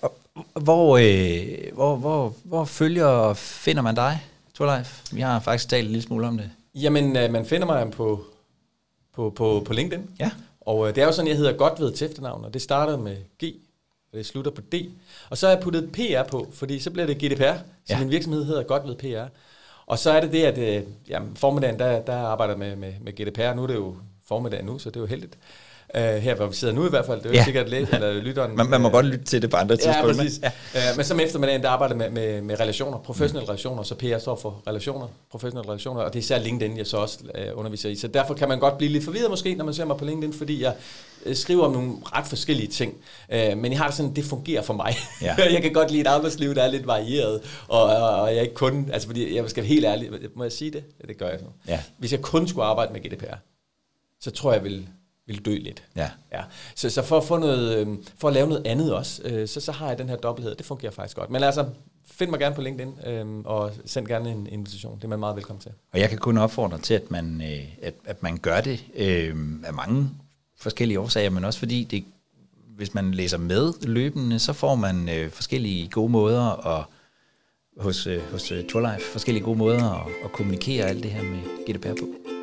[0.00, 0.12] Og,
[0.60, 4.20] hvor, øh, hvor, hvor, hvor følger finder man dig,
[4.54, 5.02] Torleif?
[5.12, 6.50] Vi har faktisk talt en lille smule om det.
[6.74, 8.24] Jamen, øh, man finder mig på,
[9.14, 10.10] på, på, på LinkedIn.
[10.20, 10.30] Ja.
[10.66, 13.16] Og øh, det er jo sådan, jeg hedder Godved til efternavn, og det starter med
[13.16, 13.44] G,
[14.12, 14.74] og det slutter på D.
[15.30, 17.60] Og så har jeg puttet PR på, fordi så bliver det GDPR, så
[17.94, 17.98] Ja.
[18.00, 19.28] min virksomhed hedder Godved PR.
[19.86, 23.12] Og så er det det, at øh, jamen, formiddagen, der, der arbejder med, med, med
[23.12, 23.54] GDPR.
[23.54, 23.96] Nu er det jo
[24.26, 25.38] formiddag nu, så det er jo heldigt.
[25.98, 27.38] Uh, her hvor vi sidder nu i hvert fald, det er jo Ja.
[27.38, 27.44] ja.
[27.44, 28.56] sikkert læse, eller lytteren.
[28.56, 30.22] Man, man må øh, godt lytte til det på andre Ja, tidspunkter.
[30.24, 30.40] præcis.
[30.74, 30.90] Ja.
[30.90, 34.36] Uh, men som eftermiddagen, der arbejder med, med, med relationer, professionelle relationer, så PR står
[34.36, 37.18] for relationer, professionelle relationer, og det er især LinkedIn, jeg så også
[37.52, 37.96] uh, underviser i.
[37.96, 40.32] Så derfor kan man godt blive lidt forvirret måske, når man ser mig på LinkedIn,
[40.32, 40.74] fordi jeg
[41.26, 42.94] uh, skriver om nogle ret forskellige ting.
[43.28, 44.94] Uh, men jeg har det sådan, det fungerer for mig.
[45.22, 45.34] Ja.
[45.54, 48.42] jeg kan godt lide et arbejdsliv, der er lidt varieret, og, og, og jeg er
[48.42, 50.84] ikke kun, altså fordi jeg skal være helt ærlig, må jeg sige det?
[51.02, 51.48] Ja, det gør jeg nu.
[51.68, 51.80] Ja.
[51.98, 53.34] Hvis jeg kun skulle arbejde med GDPR,
[54.20, 54.88] så tror jeg, jeg vil,
[55.26, 55.82] vil dø lidt.
[55.96, 56.10] Ja.
[56.32, 56.42] Ja,
[56.74, 57.86] så, så for at få noget, øh,
[58.18, 60.54] for at lave noget andet også, øh, så, så har jeg den her dobbelthed.
[60.54, 61.30] Det fungerer faktisk godt.
[61.30, 61.66] Men altså,
[62.10, 64.96] find mig gerne på LinkedIn, øh, og send gerne en invitation.
[64.96, 65.70] Det er man meget velkommen til.
[65.92, 69.36] Og jeg kan kun opfordre til, at man, øh, at, at man gør det øh,
[69.64, 70.10] af mange
[70.56, 72.04] forskellige årsager, men også fordi, det,
[72.76, 76.84] hvis man læser med løbende, så får man øh, forskellige gode måder og
[77.76, 82.00] hos, øh, hos Torlife, forskellige gode måder at, at kommunikere alt det her med GDPR
[82.00, 82.33] på.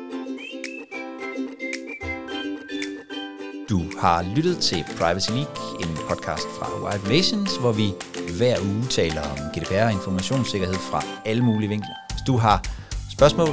[3.72, 7.92] Du har lyttet til Privacy League, en podcast fra Wild Nations, hvor vi
[8.38, 11.94] hver uge taler om GDPR og informationssikkerhed fra alle mulige vinkler.
[12.10, 12.64] Hvis du har
[13.12, 13.48] spørgsmål,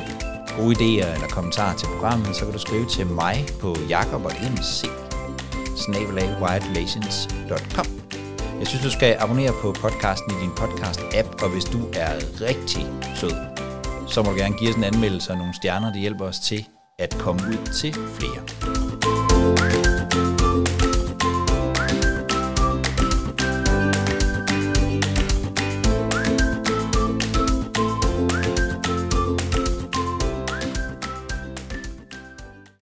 [0.58, 4.86] gode idéer eller kommentarer til programmet, så kan du skrive til mig på jakob.mc
[8.60, 12.86] Jeg synes, du skal abonnere på podcasten i din podcast-app, og hvis du er rigtig
[13.16, 13.36] sød,
[14.08, 16.68] så må du gerne give os en anmeldelse og nogle stjerner, det hjælper os til
[17.00, 18.69] at komme ud til flere.